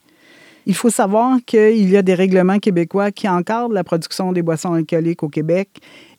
Il 0.67 0.75
faut 0.75 0.91
savoir 0.91 1.39
qu'il 1.47 1.91
y 1.91 1.97
a 1.97 2.03
des 2.03 2.15
règlements 2.15 2.59
québécois 2.59 3.11
qui 3.11 3.29
encadrent 3.29 3.73
la 3.73 3.85
production 3.85 4.31
des 4.31 4.43
boissons 4.43 4.75
alcooliques 4.75 5.23
au 5.23 5.29
Québec 5.29 5.71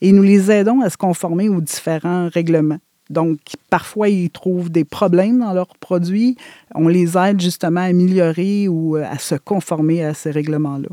et 0.01 0.11
nous 0.11 0.23
les 0.23 0.51
aidons 0.51 0.81
à 0.81 0.89
se 0.89 0.97
conformer 0.97 1.47
aux 1.47 1.61
différents 1.61 2.27
règlements. 2.27 2.79
Donc, 3.13 3.39
parfois, 3.69 4.09
ils 4.09 4.29
trouvent 4.29 4.69
des 4.69 4.83
problèmes 4.83 5.39
dans 5.39 5.53
leurs 5.53 5.77
produits. 5.77 6.35
On 6.75 6.87
les 6.87 7.17
aide 7.17 7.39
justement 7.39 7.81
à 7.81 7.85
améliorer 7.85 8.67
ou 8.67 8.97
euh, 8.97 9.05
à 9.09 9.17
se 9.19 9.35
conformer 9.35 10.03
à 10.03 10.13
ces 10.13 10.31
règlements-là. 10.31 10.89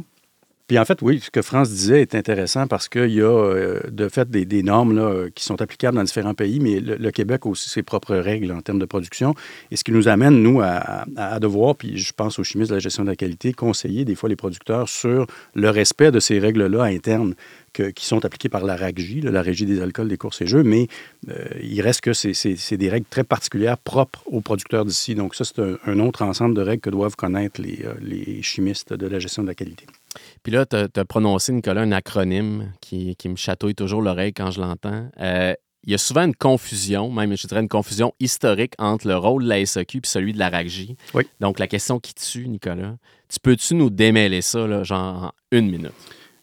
Puis 0.71 0.79
en 0.79 0.85
fait, 0.85 1.03
oui, 1.03 1.19
ce 1.19 1.33
que 1.33 1.43
France 1.43 1.69
disait 1.69 2.01
est 2.01 2.15
intéressant 2.15 2.69
parce 2.69 2.89
qu'il 2.89 3.11
y 3.11 3.21
a 3.21 3.25
euh, 3.25 3.81
de 3.91 4.09
fait 4.09 4.31
des, 4.31 4.63
normes 4.63 4.95
là, 4.95 5.27
qui 5.35 5.43
sont 5.43 5.61
applicables 5.61 5.97
dans 5.97 6.05
différents 6.05 6.35
pays, 6.35 6.61
mais 6.61 6.79
le, 6.79 7.11
Québec 7.11 7.41
a 7.45 7.49
aussi 7.49 7.69
ses 7.69 7.83
propres 7.83 8.15
règles 8.15 8.53
en 8.53 8.61
termes 8.61 8.79
de 8.79 8.85
production. 8.85 9.35
Et 9.73 9.77
ce 9.77 9.83
qui 9.83 9.91
nous 9.91 10.07
amène, 10.07 10.41
nous, 10.41 10.61
à, 10.61 11.41
devoir, 11.41 11.75
puis 11.75 11.99
je 11.99 12.13
pense 12.13 12.39
aux 12.39 12.45
chimistes 12.45 12.71
de 12.71 12.77
la 12.77 12.81
gestion 12.81 13.03
de 13.03 13.09
la 13.09 13.17
qualité, 13.17 13.53
conseiller 13.53 14.05
des 14.05 14.15
fois 14.15 14.29
les 14.29 14.37
producteurs 14.37 14.89
sur 14.89 15.27
le 15.55 15.71
respect 15.71 16.13
de 16.13 16.21
ces 16.21 16.39
règles-là 16.39 16.85
internes 16.85 17.35
qui 17.73 18.07
sont 18.07 18.25
appliquées 18.25 18.49
par 18.49 18.63
la 18.63 18.77
RAGJ, 18.77 19.25
la 19.25 19.43
Régie 19.43 19.67
des 19.67 19.83
alcools, 19.83 20.07
des 20.07 20.19
courses 20.19 20.41
et 20.41 20.47
jeux, 20.47 20.63
mais 20.63 20.87
euh, 21.31 21.47
il 21.61 21.81
reste 21.81 22.03
que 22.03 22.13
c'est 22.13 22.77
des 22.77 22.89
règles 22.89 23.07
très 23.11 23.25
particulières 23.25 23.77
propres 23.77 24.23
aux 24.27 24.41
producteurs 24.41 24.85
d'ici. 24.85 25.17
Donc 25.17 25.35
ça, 25.35 25.43
c'est 25.45 25.61
un, 25.61 25.99
autre 25.99 26.23
ensemble 26.23 26.55
de 26.55 26.63
règles 26.63 26.83
que 26.83 26.91
doivent 26.91 27.17
connaître 27.17 27.61
euh, 27.61 27.95
les 28.01 28.41
chimistes 28.43 28.93
de 28.93 29.09
la 29.09 29.19
gestion 29.19 29.43
de 29.43 29.49
la 29.49 29.57
qualité. 29.57 29.87
Puis 30.43 30.53
là, 30.53 30.67
tu 30.67 30.77
as, 30.77 31.05
prononcé, 31.05 31.53
Nicolas, 31.53 31.83
un 31.83 31.93
acronyme 31.93 32.73
qui, 32.81 33.17
qui 33.17 33.29
me 33.29 33.37
chatouille 33.37 33.75
toujours 33.75 34.03
l'oreille 34.03 34.33
quand 34.33 34.51
je 34.51 34.61
l'entends. 34.61 35.09
Euh, 35.21 35.55
il 35.85 35.93
y 35.93 35.95
a 35.95 35.99
souvent 35.99 36.25
une 36.25 36.35
confusion, 36.35 37.11
même 37.11 37.35
je 37.37 37.47
dirais 37.47 37.61
une 37.61 37.69
confusion 37.69 38.13
historique 38.21 38.75
entre 38.79 39.09
le 39.09 39.17
rôle 39.17 39.45
de 39.45 39.49
la 39.49 39.65
SAQ 39.65 39.99
et 39.99 40.01
celui 40.05 40.33
de 40.33 40.39
la 40.39 40.51
RAGJ. 40.51 40.91
Oui. 41.15 41.27
Donc, 41.41 41.59
la 41.59 41.67
question 41.67 41.99
qui 41.99 42.15
tue, 42.15 42.49
Nicolas, 42.49 42.97
tu 43.29 43.41
peux-tu 43.41 43.75
nous 43.75 43.89
démêler 43.89 44.43
ça, 44.43 44.67
là, 44.67 44.85
genre 44.85 45.25
en 45.25 45.33
une 45.53 45.71
minute? 45.71 45.93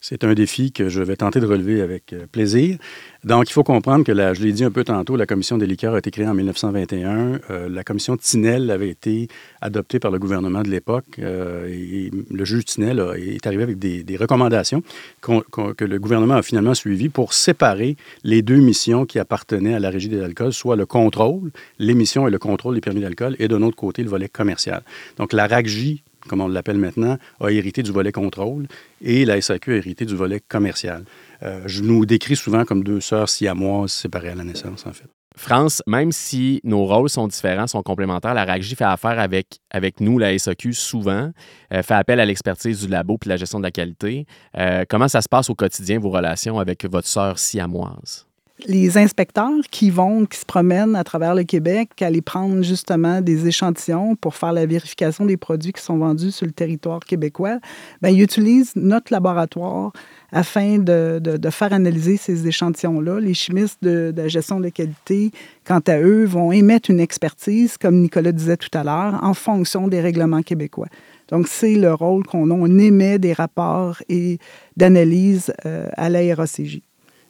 C'est 0.09 0.23
un 0.23 0.33
défi 0.35 0.71
que 0.71 0.87
je 0.87 1.01
vais 1.01 1.17
tenter 1.17 1.41
de 1.41 1.45
relever 1.45 1.81
avec 1.81 2.13
euh, 2.13 2.27
plaisir. 2.31 2.77
Donc, 3.25 3.49
il 3.49 3.51
faut 3.51 3.65
comprendre 3.65 4.05
que, 4.05 4.13
je 4.13 4.41
l'ai 4.41 4.53
dit 4.53 4.63
un 4.63 4.71
peu 4.71 4.85
tantôt, 4.85 5.17
la 5.17 5.25
commission 5.25 5.57
des 5.57 5.67
liqueurs 5.67 5.95
a 5.95 5.97
été 5.97 6.11
créée 6.11 6.29
en 6.29 6.33
1921. 6.33 7.41
Euh, 7.49 7.67
la 7.67 7.83
commission 7.83 8.15
Tinel 8.15 8.71
avait 8.71 8.87
été 8.87 9.27
adoptée 9.59 9.99
par 9.99 10.09
le 10.09 10.17
gouvernement 10.17 10.61
de 10.61 10.69
l'époque 10.69 11.19
euh, 11.19 11.67
et 11.67 12.09
le 12.31 12.45
juge 12.45 12.63
Tinel 12.63 13.05
est 13.17 13.45
arrivé 13.45 13.63
avec 13.63 13.79
des, 13.79 14.15
recommandations 14.15 14.81
que 15.19 15.83
le 15.83 15.99
gouvernement 15.99 16.35
a 16.35 16.41
finalement 16.41 16.73
suivies 16.73 17.09
pour 17.09 17.33
séparer 17.33 17.97
les 18.23 18.41
deux 18.41 18.61
missions 18.61 19.05
qui 19.05 19.19
appartenaient 19.19 19.73
à 19.73 19.79
la 19.79 19.89
régie 19.89 20.07
des 20.07 20.21
alcools, 20.21 20.53
soit 20.53 20.77
le 20.77 20.85
contrôle, 20.85 21.51
l'émission 21.79 22.29
et 22.29 22.31
le 22.31 22.39
contrôle 22.39 22.75
des 22.75 22.81
permis 22.81 23.01
d'alcool, 23.01 23.35
et 23.39 23.49
d'un 23.49 23.61
autre 23.61 23.75
côté, 23.75 24.03
le 24.03 24.09
volet 24.09 24.29
commercial. 24.29 24.83
Donc, 25.17 25.33
la 25.33 25.47
RACJ 25.47 26.01
comme 26.27 26.41
on 26.41 26.47
l'appelle 26.47 26.77
maintenant, 26.77 27.17
a 27.39 27.49
hérité 27.49 27.83
du 27.83 27.91
volet 27.91 28.11
contrôle 28.11 28.67
et 29.01 29.25
la 29.25 29.39
SAQ 29.41 29.73
a 29.73 29.75
hérité 29.77 30.05
du 30.05 30.15
volet 30.15 30.41
commercial. 30.47 31.03
Euh, 31.43 31.61
je 31.65 31.81
nous 31.81 32.05
décris 32.05 32.35
souvent 32.35 32.65
comme 32.65 32.83
deux 32.83 33.01
sœurs 33.01 33.29
siamoises 33.29 33.91
séparées 33.91 34.29
à 34.29 34.35
la 34.35 34.43
naissance, 34.43 34.85
en 34.85 34.93
fait. 34.93 35.07
France, 35.37 35.83
même 35.85 36.11
si 36.11 36.59
nos 36.63 36.85
rôles 36.85 37.09
sont 37.09 37.27
différents, 37.27 37.67
sont 37.67 37.83
complémentaires, 37.83 38.33
la 38.33 38.43
RAGJ 38.43 38.73
fait 38.73 38.83
affaire 38.83 39.19
avec, 39.19 39.59
avec 39.69 40.01
nous, 40.01 40.17
la 40.17 40.37
SAQ, 40.37 40.73
souvent, 40.73 41.31
euh, 41.71 41.83
fait 41.83 41.93
appel 41.93 42.19
à 42.19 42.25
l'expertise 42.25 42.81
du 42.81 42.87
labo 42.87 43.19
puis 43.19 43.29
la 43.29 43.37
gestion 43.37 43.59
de 43.59 43.63
la 43.63 43.71
qualité. 43.71 44.25
Euh, 44.57 44.83
comment 44.89 45.07
ça 45.07 45.21
se 45.21 45.29
passe 45.29 45.49
au 45.51 45.55
quotidien, 45.55 45.99
vos 45.99 46.09
relations 46.09 46.59
avec 46.59 46.85
votre 46.85 47.07
sœur 47.07 47.37
siamoise? 47.37 48.26
Les 48.65 48.97
inspecteurs 48.97 49.61
qui 49.69 49.91
vont, 49.91 50.25
qui 50.25 50.39
se 50.39 50.45
promènent 50.45 50.95
à 50.95 51.03
travers 51.03 51.35
le 51.35 51.43
Québec, 51.43 52.01
aller 52.01 52.21
prendre 52.21 52.63
justement 52.63 53.21
des 53.21 53.47
échantillons 53.47 54.15
pour 54.15 54.35
faire 54.35 54.51
la 54.51 54.65
vérification 54.65 55.25
des 55.25 55.37
produits 55.37 55.73
qui 55.73 55.81
sont 55.81 55.97
vendus 55.97 56.31
sur 56.31 56.47
le 56.47 56.51
territoire 56.51 56.99
québécois, 57.01 57.59
bien, 58.01 58.11
ils 58.11 58.21
utilisent 58.21 58.75
notre 58.75 59.13
laboratoire 59.13 59.91
afin 60.31 60.79
de, 60.79 61.19
de, 61.19 61.49
faire 61.49 61.71
analyser 61.71 62.17
ces 62.17 62.47
échantillons-là. 62.47 63.19
Les 63.19 63.33
chimistes 63.33 63.81
de, 63.81 64.11
de, 64.13 64.21
la 64.23 64.27
gestion 64.27 64.59
de 64.59 64.69
qualité, 64.69 65.31
quant 65.63 65.81
à 65.87 65.99
eux, 65.99 66.25
vont 66.25 66.51
émettre 66.51 66.89
une 66.89 66.99
expertise, 66.99 67.77
comme 67.77 68.01
Nicolas 68.01 68.31
disait 68.31 68.57
tout 68.57 68.75
à 68.75 68.83
l'heure, 68.83 69.19
en 69.23 69.33
fonction 69.33 69.87
des 69.87 70.01
règlements 70.01 70.41
québécois. 70.41 70.87
Donc, 71.29 71.47
c'est 71.47 71.75
le 71.75 71.93
rôle 71.93 72.25
qu'on 72.25 72.49
a. 72.49 72.53
On 72.53 72.77
émet 72.77 73.19
des 73.19 73.33
rapports 73.33 74.01
et 74.09 74.39
d'analyse 74.75 75.53
euh, 75.65 75.87
à 75.95 76.09
la 76.09 76.19
RACJ. 76.35 76.81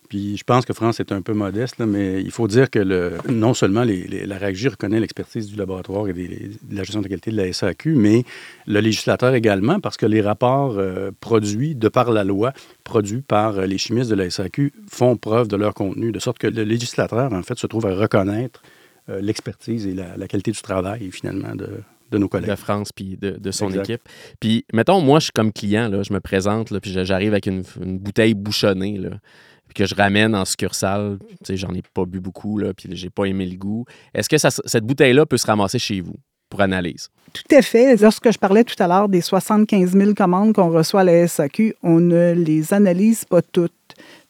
Puis 0.09 0.37
je 0.37 0.43
pense 0.43 0.65
que 0.65 0.73
France 0.73 0.99
est 0.99 1.11
un 1.11 1.21
peu 1.21 1.33
modeste, 1.33 1.79
mais 1.79 2.21
il 2.21 2.31
faut 2.31 2.47
dire 2.47 2.69
que 2.69 2.79
le, 2.79 3.13
non 3.29 3.53
seulement 3.53 3.83
la 3.83 4.37
RACJ 4.37 4.67
reconnaît 4.67 4.99
l'expertise 4.99 5.47
du 5.47 5.55
laboratoire 5.55 6.07
et 6.07 6.13
de 6.13 6.75
la 6.75 6.83
gestion 6.83 7.01
de 7.01 7.07
qualité 7.07 7.31
de 7.31 7.37
la 7.37 7.51
SAQ, 7.51 7.95
mais 7.95 8.23
le 8.67 8.79
législateur 8.79 9.33
également, 9.33 9.79
parce 9.79 9.97
que 9.97 10.05
les 10.05 10.21
rapports 10.21 10.75
euh, 10.77 11.11
produits 11.19 11.75
de 11.75 11.89
par 11.89 12.11
la 12.11 12.23
loi, 12.23 12.53
produits 12.83 13.21
par 13.21 13.61
les 13.61 13.77
chimistes 13.77 14.09
de 14.09 14.15
la 14.15 14.29
SAQ, 14.29 14.71
font 14.89 15.17
preuve 15.17 15.47
de 15.47 15.57
leur 15.57 15.73
contenu, 15.73 16.11
de 16.11 16.19
sorte 16.19 16.37
que 16.37 16.47
le 16.47 16.63
législateur, 16.63 17.33
en 17.33 17.43
fait, 17.43 17.57
se 17.57 17.67
trouve 17.67 17.85
à 17.87 17.95
reconnaître 17.95 18.61
euh, 19.09 19.19
l'expertise 19.19 19.87
et 19.87 19.93
la, 19.93 20.27
qualité 20.27 20.51
du 20.51 20.61
travail, 20.61 21.09
finalement, 21.11 21.55
de, 21.55 21.81
de 22.11 22.17
nos 22.17 22.29
collègues. 22.29 22.49
De 22.49 22.55
France, 22.55 22.91
puis 22.93 23.17
de, 23.17 23.51
son 23.51 23.71
équipe. 23.71 24.01
Puis, 24.39 24.65
mettons, 24.73 25.01
moi, 25.01 25.19
je 25.19 25.25
suis 25.25 25.33
comme 25.33 25.51
client, 25.51 25.89
là, 25.89 26.03
je 26.03 26.13
me 26.13 26.19
présente, 26.21 26.71
là, 26.71 26.79
puis 26.79 26.91
j'arrive 26.91 27.33
avec 27.33 27.45
une, 27.45 27.63
une, 27.81 27.99
bouteille 27.99 28.33
bouchonnée. 28.33 28.97
Là 28.97 29.09
que 29.77 29.85
je 29.85 29.93
ramène 29.93 30.35
en 30.35 30.43
succursale. 30.43 31.19
J'en 31.47 31.73
ai 31.73 31.83
pas 31.93 32.05
bu 32.05 32.19
beaucoup, 32.19 32.57
là, 32.57 32.73
puis 32.73 32.89
j'ai 32.93 33.11
pas 33.11 33.25
aimé 33.25 33.45
le 33.45 33.55
goût. 33.55 33.85
Est-ce 34.13 34.27
que 34.27 34.37
cette 34.37 34.83
bouteille-là 34.83 35.25
peut 35.27 35.37
se 35.37 35.45
ramasser 35.45 35.77
chez 35.77 36.01
vous 36.01 36.15
pour 36.49 36.61
analyse? 36.61 37.09
Tout 37.31 37.55
à 37.55 37.61
fait. 37.61 37.95
Lorsque 38.01 38.31
je 38.31 38.39
parlais 38.39 38.63
tout 38.63 38.81
à 38.81 38.87
l'heure 38.87 39.07
des 39.07 39.21
75 39.21 39.91
000 39.91 40.13
commandes 40.15 40.53
qu'on 40.53 40.71
reçoit 40.71 41.01
à 41.01 41.03
la 41.03 41.27
SAQ, 41.27 41.75
on 41.83 41.99
ne 41.99 42.33
les 42.33 42.73
analyse 42.73 43.23
pas 43.25 43.43
toutes. 43.43 43.71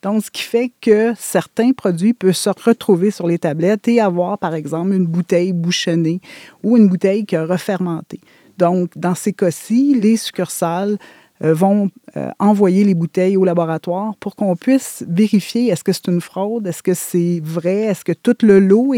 Donc, 0.04 0.26
ce 0.26 0.32
qui 0.32 0.44
fait 0.44 0.72
que 0.82 1.14
certains 1.18 1.72
produits 1.72 2.14
peuvent 2.14 2.34
se 2.34 2.50
retrouver 2.50 3.10
sur 3.10 3.26
les 3.26 3.40
tablettes 3.40 3.88
et 3.88 4.02
avoir, 4.02 4.38
par 4.38 4.54
exemple, 4.54 4.94
une 4.94 5.06
bouteille 5.06 5.54
bouchonnée 5.54 6.20
ou 6.62 6.76
une 6.76 6.90
bouteille 6.90 7.26
qui 7.26 7.36
a 7.36 7.46
refermenté. 7.46 8.20
Donc, 8.58 8.90
dans 8.98 9.16
ces 9.16 9.34
cas-ci, 9.34 9.98
les 10.00 10.18
succursales 10.18 10.98
vont 11.42 11.90
euh, 12.16 12.30
envoyer 12.40 12.84
les 12.84 12.96
bouteilles 12.96 13.38
au 13.38 13.46
laboratoire 13.46 14.16
pour 14.20 14.36
qu'on 14.36 14.56
puisse 14.56 15.04
vérifier 15.08 15.68
est-ce 15.68 15.84
que 15.84 15.92
c'est 15.92 16.08
une 16.08 16.22
fraude, 16.22 16.66
est-ce 16.66 16.82
que 16.82 16.94
c'est 16.94 17.42
vrai, 17.44 17.82
est-ce 17.82 18.06
que 18.06 18.14
tout 18.14 18.38
le 18.44 18.60
lot 18.60 18.94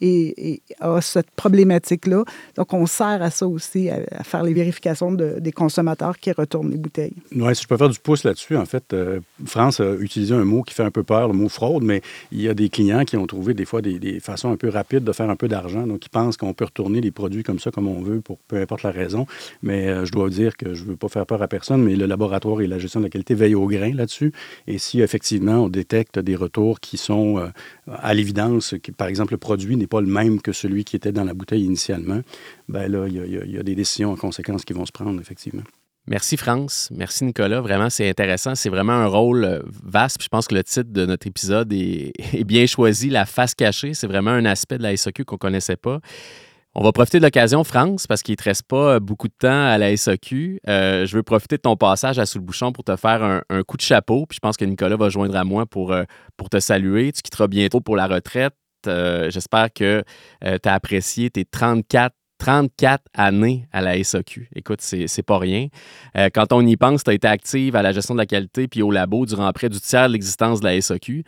est, 0.00 0.62
a 0.80 1.00
cette 1.00 1.30
problématique-là. 1.32 2.24
Donc, 2.56 2.72
on 2.72 2.86
sert 2.86 3.20
à 3.20 3.30
ça 3.30 3.46
aussi, 3.46 3.90
à, 3.90 4.22
faire 4.22 4.42
les 4.42 4.54
vérifications 4.54 5.12
des 5.12 5.52
consommateurs 5.52 6.18
qui 6.18 6.32
retournent 6.32 6.70
les 6.70 6.78
bouteilles. 6.78 7.14
Oui, 7.34 7.54
si 7.54 7.64
je 7.64 7.68
peux 7.68 7.76
faire 7.76 7.88
du 7.88 7.98
pouce 7.98 8.24
là-dessus, 8.24 8.56
en 8.56 8.64
fait, 8.64 8.92
euh, 8.92 9.20
France 9.44 9.80
a 9.80 9.94
utilisé 9.94 10.34
un 10.34 10.44
mot 10.44 10.62
qui 10.62 10.74
fait 10.74 10.84
un 10.84 10.90
peu 10.90 11.02
peur, 11.02 11.28
le 11.28 11.34
mot 11.34 11.48
fraude, 11.48 11.82
mais 11.82 12.00
il 12.30 12.40
y 12.40 12.48
a 12.48 12.54
des 12.54 12.68
clients 12.68 13.04
qui 13.04 13.16
ont 13.16 13.26
trouvé 13.26 13.54
des 13.54 13.64
fois 13.64 13.82
des, 13.82 14.20
façons 14.20 14.50
un 14.50 14.56
peu 14.56 14.68
rapides 14.68 15.04
de 15.04 15.12
faire 15.12 15.30
un 15.30 15.36
peu 15.36 15.48
d'argent, 15.48 15.86
donc 15.86 16.06
ils 16.06 16.10
pensent 16.10 16.36
qu'on 16.36 16.54
peut 16.54 16.64
retourner 16.64 17.00
les 17.00 17.10
produits 17.10 17.42
comme 17.42 17.58
ça, 17.58 17.70
comme 17.70 17.88
on 17.88 18.02
veut, 18.02 18.20
pour 18.20 18.38
peu 18.48 18.56
importe 18.56 18.84
la 18.84 18.92
raison. 18.92 19.26
Mais 19.62 20.06
je 20.06 20.12
dois 20.12 20.30
dire 20.30 20.56
que 20.56 20.74
je 20.74 20.84
ne 20.84 20.90
veux 20.90 20.96
pas 20.96 21.08
faire 21.08 21.26
peur 21.26 21.42
à 21.42 21.48
personne 21.48 21.81
mais 21.82 21.96
le 21.96 22.06
laboratoire 22.06 22.60
et 22.60 22.66
la 22.66 22.78
gestion 22.78 23.00
de 23.00 23.06
la 23.06 23.10
qualité 23.10 23.34
veillent 23.34 23.54
au 23.54 23.66
grain 23.66 23.92
là-dessus. 23.94 24.32
Et 24.66 24.78
si 24.78 25.00
effectivement 25.00 25.64
on 25.64 25.68
détecte 25.68 26.18
des 26.18 26.36
retours 26.36 26.80
qui 26.80 26.96
sont 26.96 27.38
euh, 27.38 27.48
à 27.86 28.14
l'évidence, 28.14 28.74
par 28.96 29.08
exemple 29.08 29.34
le 29.34 29.38
produit 29.38 29.76
n'est 29.76 29.86
pas 29.86 30.00
le 30.00 30.06
même 30.06 30.40
que 30.40 30.52
celui 30.52 30.84
qui 30.84 30.96
était 30.96 31.12
dans 31.12 31.24
la 31.24 31.34
bouteille 31.34 31.64
initialement, 31.64 32.20
ben 32.68 32.90
là, 32.90 33.06
il 33.08 33.50
y, 33.50 33.58
a 33.58 33.62
des 33.62 33.74
décisions 33.74 34.12
en 34.12 34.16
conséquence 34.16 34.64
qui 34.64 34.72
vont 34.72 34.86
se 34.86 34.92
prendre, 34.92 35.20
effectivement. 35.20 35.62
Merci 36.08 36.36
France, 36.36 36.88
merci 36.92 37.24
Nicolas. 37.24 37.60
Vraiment, 37.60 37.88
c'est 37.88 38.08
intéressant. 38.08 38.56
C'est 38.56 38.70
vraiment 38.70 38.92
un 38.92 39.06
rôle 39.06 39.44
euh, 39.44 39.60
vaste. 39.84 40.20
je 40.20 40.28
pense 40.28 40.48
que 40.48 40.54
le 40.54 40.64
titre 40.64 40.90
de 40.90 41.06
notre 41.06 41.28
épisode 41.28 41.72
est, 41.72 42.44
bien 42.44 42.66
choisi, 42.66 43.08
la 43.08 43.24
face 43.24 43.54
cachée. 43.54 43.94
C'est 43.94 44.08
vraiment 44.08 44.32
un 44.32 44.44
aspect 44.44 44.78
de 44.78 44.82
la 44.82 44.96
SOQ 44.96 45.24
qu'on 45.24 45.36
ne 45.36 45.38
connaissait 45.38 45.76
pas. 45.76 46.00
On 46.74 46.82
va 46.82 46.92
profiter 46.92 47.18
de 47.18 47.24
l'occasion, 47.24 47.64
France, 47.64 48.06
parce 48.06 48.22
qu'il 48.22 48.32
ne 48.32 48.36
te 48.36 48.44
reste 48.44 48.62
pas 48.62 48.98
beaucoup 48.98 49.28
de 49.28 49.34
temps 49.38 49.66
à 49.66 49.76
la 49.76 49.94
SAQ. 49.94 50.58
Euh, 50.66 51.04
je 51.04 51.16
veux 51.16 51.22
profiter 51.22 51.56
de 51.56 51.60
ton 51.60 51.76
passage 51.76 52.18
à 52.18 52.24
Sous 52.24 52.38
le 52.38 52.44
Bouchon 52.44 52.72
pour 52.72 52.82
te 52.82 52.96
faire 52.96 53.22
un, 53.22 53.62
coup 53.64 53.76
de 53.76 53.82
chapeau. 53.82 54.24
Puis 54.24 54.36
je 54.36 54.40
pense 54.40 54.56
que 54.56 54.64
Nicolas 54.64 54.96
va 54.96 55.10
joindre 55.10 55.36
à 55.36 55.44
moi 55.44 55.66
pour, 55.66 55.92
euh, 55.92 56.04
te 56.50 56.60
saluer. 56.60 57.12
Tu 57.12 57.20
quitteras 57.20 57.46
bientôt 57.46 57.80
pour 57.80 57.94
la 57.94 58.06
retraite. 58.06 58.54
Euh, 58.86 59.30
j'espère 59.30 59.72
que 59.72 60.02
tu 60.42 60.68
as 60.68 60.74
apprécié 60.74 61.30
tes 61.30 61.44
34 61.44 62.14
34 62.38 63.04
années 63.14 63.68
à 63.70 63.80
la 63.82 64.02
SAQ. 64.02 64.48
Écoute, 64.56 64.80
c'est 64.80 65.22
pas 65.22 65.38
rien. 65.38 65.68
quand 66.34 66.52
on 66.52 66.66
y 66.66 66.76
pense, 66.76 67.04
tu 67.04 67.10
as 67.10 67.14
été 67.14 67.28
active 67.28 67.76
à 67.76 67.82
la 67.82 67.92
gestion 67.92 68.14
de 68.14 68.18
la 68.18 68.26
qualité 68.26 68.66
puis 68.66 68.82
au 68.82 68.90
labo 68.90 69.26
durant 69.26 69.52
près 69.52 69.68
du 69.68 69.78
tiers 69.78 70.08
de 70.08 70.14
l'existence 70.14 70.58
de 70.58 70.64
la 70.64 70.80
SAQ 70.80 71.22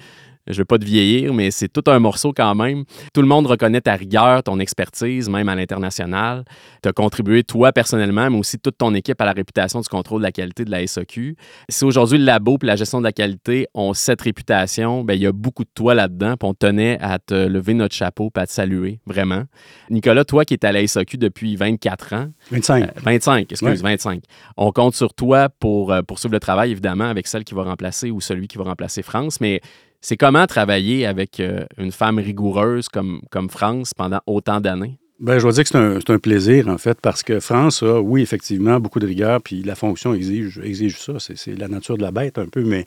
je 0.47 0.59
veux 0.59 0.65
pas 0.65 0.79
te 0.79 0.85
vieillir, 0.85 1.33
mais 1.33 1.51
c'est 1.51 1.69
tout 1.69 1.89
un 1.91 1.99
morceau 1.99 2.33
quand 2.33 2.55
même. 2.55 2.85
Tout 3.13 3.23
le 3.23 3.29
monde 3.29 3.47
reconnaît 3.47 3.81
ta 3.81 3.95
rigueur, 3.95 4.43
ton 4.43 4.59
expertise, 4.59 5.29
même 5.29 5.49
à 5.49 5.55
l'international. 5.55 6.45
Tu 6.83 6.89
as 6.89 6.93
contribué, 6.93 7.45
toi, 7.45 7.73
personnellement, 7.73 8.31
mais 8.31 8.39
aussi 8.39 8.59
toute 8.59 8.79
ton 8.79 8.95
équipe 8.95 9.21
à 9.21 9.25
la 9.25 9.33
réputation 9.33 9.81
du 9.81 9.89
contrôle 9.89 10.21
de 10.21 10.27
la 10.27 10.33
qualité 10.33 10.65
de 10.65 10.71
la 10.71 10.87
SOQ. 10.87 11.37
Si 11.69 11.85
aujourd'hui 11.85 12.19
le 12.19 12.25
labo 12.25 12.59
et 12.63 12.67
la 12.67 12.77
gestion 12.77 12.99
de 12.99 13.05
la 13.05 13.13
qualité 13.13 13.67
ont 13.75 13.95
cette 13.95 14.21
réputation, 14.23 15.05
ben, 15.05 15.15
il 15.15 15.23
y 15.23 15.27
a 15.27 15.33
beaucoup 15.33 15.65
de 15.65 15.71
toi 15.75 15.95
là-dedans, 15.95 16.37
puis 16.39 16.49
on 16.49 16.55
tenait 16.55 16.99
à 17.01 17.19
te 17.19 17.35
lever 17.35 17.75
notre 17.75 17.95
chapeau 17.95 18.31
et 18.37 18.41
à 18.41 18.47
te 18.47 18.53
saluer, 18.53 19.01
vraiment. 19.07 19.45
Nicolas, 19.91 20.25
toi 20.25 20.45
qui 20.45 20.55
es 20.55 20.65
à 20.65 20.73
la 20.73 20.87
SOQ 20.87 21.17
depuis 21.17 21.57
24 21.57 22.13
ans. 22.13 22.29
25. 22.51 23.01
25, 23.03 23.41
euh, 23.41 23.45
excuse, 23.51 23.83
25. 23.83 24.23
On 24.57 24.73
compte 24.73 24.95
sur 24.95 25.15
toi 25.15 25.49
pour 25.49 25.93
euh, 25.93 26.03
poursuivre 26.03 26.35
le 26.35 26.41
travail, 26.41 26.71
évidemment, 26.71 27.05
avec 27.05 27.27
celle 27.27 27.45
qui 27.45 27.55
va 27.55 27.63
remplacer 27.63 28.11
ou 28.11 28.21
celui 28.21 28.49
qui 28.49 28.59
va 28.59 28.65
remplacer 28.65 29.03
France, 29.03 29.41
mais 29.41 29.61
c'est 30.05 30.19
comment 30.19 30.47
travailler 30.47 31.07
avec 31.07 31.41
euh, 31.41 31.65
une 31.79 31.91
femme 31.91 32.19
rigoureuse 32.19 32.91
comme, 32.91 33.23
comme 33.31 33.49
France 33.49 33.95
pendant 33.95 34.21
autant 34.27 34.61
d'années? 34.61 34.99
Bien, 35.19 35.39
je 35.39 35.45
dois 35.45 35.53
dire 35.53 35.65
que 35.65 35.71
c'est 35.71 36.11
un, 36.11 36.19
plaisir, 36.19 36.69
en 36.69 36.77
fait, 36.77 37.01
parce 37.01 37.23
que 37.23 37.41
France 37.41 37.83
a, 37.83 38.03
oui, 38.03 38.21
effectivement, 38.21 38.79
beaucoup 38.81 38.99
de 38.99 39.07
rigueur, 39.07 39.41
puis 39.41 39.63
la 39.63 39.75
fonction 39.75 40.13
exige, 40.13 40.61
exige 40.63 41.01
ça. 41.01 41.15
C'est 41.19 41.59
la 41.59 41.69
nature 41.69 41.97
de 41.97 42.03
la 42.03 42.11
bête, 42.11 42.37
un 42.37 42.49
peu, 42.49 42.63
mais 42.63 42.85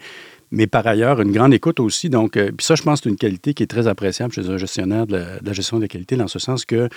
mais 0.51 0.67
par 0.67 0.87
ailleurs, 0.87 1.19
une 1.21 1.31
grande 1.31 1.53
écoute 1.53 1.79
aussi. 1.79 2.09
Donc, 2.09 2.37
euh, 2.37 2.51
puis 2.55 2.65
ça, 2.65 2.75
je 2.75 2.83
pense, 2.83 3.01
c'est 3.03 3.09
une 3.09 3.17
qualité 3.17 3.53
qui 3.53 3.63
est 3.63 3.67
très 3.67 3.87
appréciable 3.87 4.33
chez 4.33 4.49
un 4.49 4.57
gestionnaire 4.57 5.05
de 5.05 5.17
la, 5.43 5.53
gestion 5.53 5.77
de 5.77 5.81
la 5.81 5.87
qualité, 5.89 6.15
dans 6.15 6.29
ce 6.29 6.39
sens 6.39 6.63
que 6.63 6.87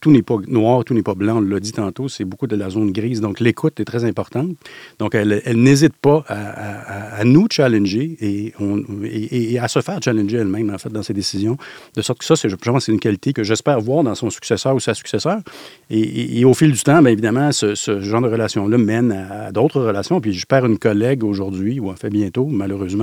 tout 0.00 0.12
n'est 0.12 0.22
pas 0.22 0.36
noir, 0.46 0.84
tout 0.84 0.94
n'est 0.94 1.02
pas 1.02 1.14
blanc. 1.14 1.38
On 1.38 1.40
l'a 1.40 1.58
dit 1.58 1.72
tantôt, 1.72 2.08
c'est 2.08 2.24
beaucoup 2.24 2.46
de 2.46 2.54
la 2.54 2.70
zone 2.70 2.92
grise. 2.92 3.20
Donc, 3.20 3.40
l'écoute 3.40 3.80
est 3.80 3.84
très 3.84 4.04
importante. 4.04 4.50
Donc, 5.00 5.14
elle, 5.14 5.42
n'hésite 5.54 5.96
pas 5.96 6.24
à, 6.28 7.18
à, 7.18 7.24
nous 7.24 7.48
challenger 7.50 8.16
et, 8.20 9.58
à 9.58 9.66
se 9.66 9.80
faire 9.80 9.98
challenger 10.02 10.38
elle-même, 10.38 10.70
en 10.70 10.78
fait, 10.78 10.90
dans 10.90 11.02
ses 11.02 11.14
décisions. 11.14 11.56
De 11.96 12.02
sorte 12.02 12.20
que 12.20 12.24
ça, 12.24 12.34
je 12.36 12.54
pense 12.54 12.84
c'est 12.84 12.92
une 12.92 13.00
qualité 13.00 13.32
que 13.32 13.42
j'espère 13.42 13.80
voir 13.80 14.04
dans 14.04 14.14
son 14.14 14.30
successeur 14.30 14.74
ou 14.74 14.80
sa 14.80 14.94
successeur. 14.94 15.38
Et, 15.90 16.44
au 16.44 16.54
fil 16.54 16.70
du 16.70 16.80
temps, 16.80 17.02
bien 17.02 17.10
évidemment, 17.10 17.50
ce, 17.50 17.74
genre 17.74 18.22
de 18.22 18.28
relation-là 18.28 18.78
mène 18.78 19.10
à, 19.10 19.50
d'autres 19.50 19.80
relations. 19.80 20.20
Puis, 20.20 20.32
je 20.32 20.46
perds 20.46 20.66
une 20.66 20.78
collègue 20.78 21.24
aujourd'hui, 21.24 21.80
ou 21.80 21.90
en 21.90 21.96
fait 21.96 22.10
bientôt, 22.10 22.46
malheureusement 22.46 22.99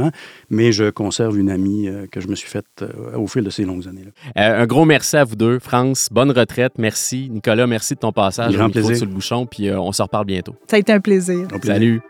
mais 0.50 0.72
je 0.72 0.90
conserve 0.90 1.38
une 1.38 1.50
amie 1.50 1.88
euh, 1.88 2.06
que 2.12 2.20
je 2.20 2.28
me 2.28 2.36
suis 2.36 2.50
faite 2.50 2.66
euh, 2.82 3.18
au 3.18 3.28
fil 3.28 3.44
de 3.44 3.50
ces 3.50 3.64
longues 3.64 3.88
années. 3.88 4.04
Euh, 4.38 4.62
un 4.64 4.66
gros 4.66 4.86
merci 4.86 5.18
à 5.18 5.24
vous 5.24 5.36
deux. 5.36 5.60
France, 5.60 6.10
bonne 6.12 6.32
retraite. 6.32 6.74
Merci. 6.78 7.30
Nicolas, 7.32 7.68
merci 7.68 7.96
de 7.96 8.00
ton 8.00 8.12
passage. 8.12 8.56
Grand 8.56 8.70
plaisir. 8.70 8.96
sur 8.96 9.06
le 9.06 9.14
bouchon, 9.14 9.46
puis 9.46 9.72
on 9.72 9.92
se 9.92 10.02
reparle 10.02 10.26
bientôt. 10.26 10.56
Ça 10.70 10.78
a 10.78 10.80
été 10.80 10.94
un 10.94 11.00
plaisir. 11.00 11.48
Salut. 11.64 12.02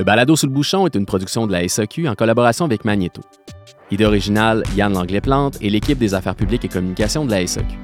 Le 0.00 0.04
balado 0.04 0.34
sous 0.34 0.46
le 0.46 0.52
bouchon 0.52 0.86
est 0.86 0.94
une 0.94 1.04
production 1.04 1.46
de 1.46 1.52
la 1.52 1.68
SAQ 1.68 2.08
en 2.08 2.14
collaboration 2.14 2.64
avec 2.64 2.86
Magneto. 2.86 3.20
Idée 3.90 4.04
originale, 4.04 4.62
Yann 4.76 4.92
Langlais-Plante 4.92 5.58
et 5.60 5.70
l'équipe 5.70 5.98
des 5.98 6.14
affaires 6.14 6.34
publiques 6.34 6.64
et 6.64 6.68
communications 6.68 7.24
de 7.24 7.30
la 7.30 7.46
SAQ. 7.46 7.76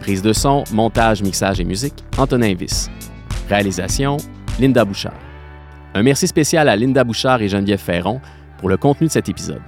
Prise 0.00 0.22
de 0.22 0.32
son, 0.32 0.64
montage, 0.72 1.22
mixage 1.22 1.60
et 1.60 1.64
musique, 1.64 2.04
Antonin 2.16 2.54
Viss. 2.54 2.90
Réalisation, 3.48 4.16
Linda 4.58 4.84
Bouchard. 4.84 5.18
Un 5.94 6.02
merci 6.02 6.26
spécial 6.26 6.68
à 6.68 6.76
Linda 6.76 7.04
Bouchard 7.04 7.42
et 7.42 7.48
Geneviève 7.48 7.80
Ferron 7.80 8.20
pour 8.58 8.68
le 8.68 8.76
contenu 8.76 9.08
de 9.08 9.12
cet 9.12 9.28
épisode. 9.28 9.62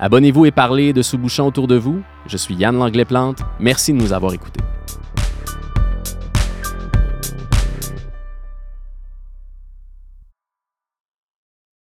Abonnez-vous 0.00 0.46
et 0.46 0.50
parlez 0.50 0.92
de 0.92 1.02
Sous 1.02 1.18
Bouchon 1.18 1.46
autour 1.46 1.66
de 1.66 1.76
vous. 1.76 2.02
Je 2.26 2.36
suis 2.36 2.54
Yann 2.54 2.76
Langlais-Plante. 2.76 3.40
Merci 3.60 3.92
de 3.92 3.98
nous 3.98 4.12
avoir 4.12 4.32
écoutés. 4.32 4.60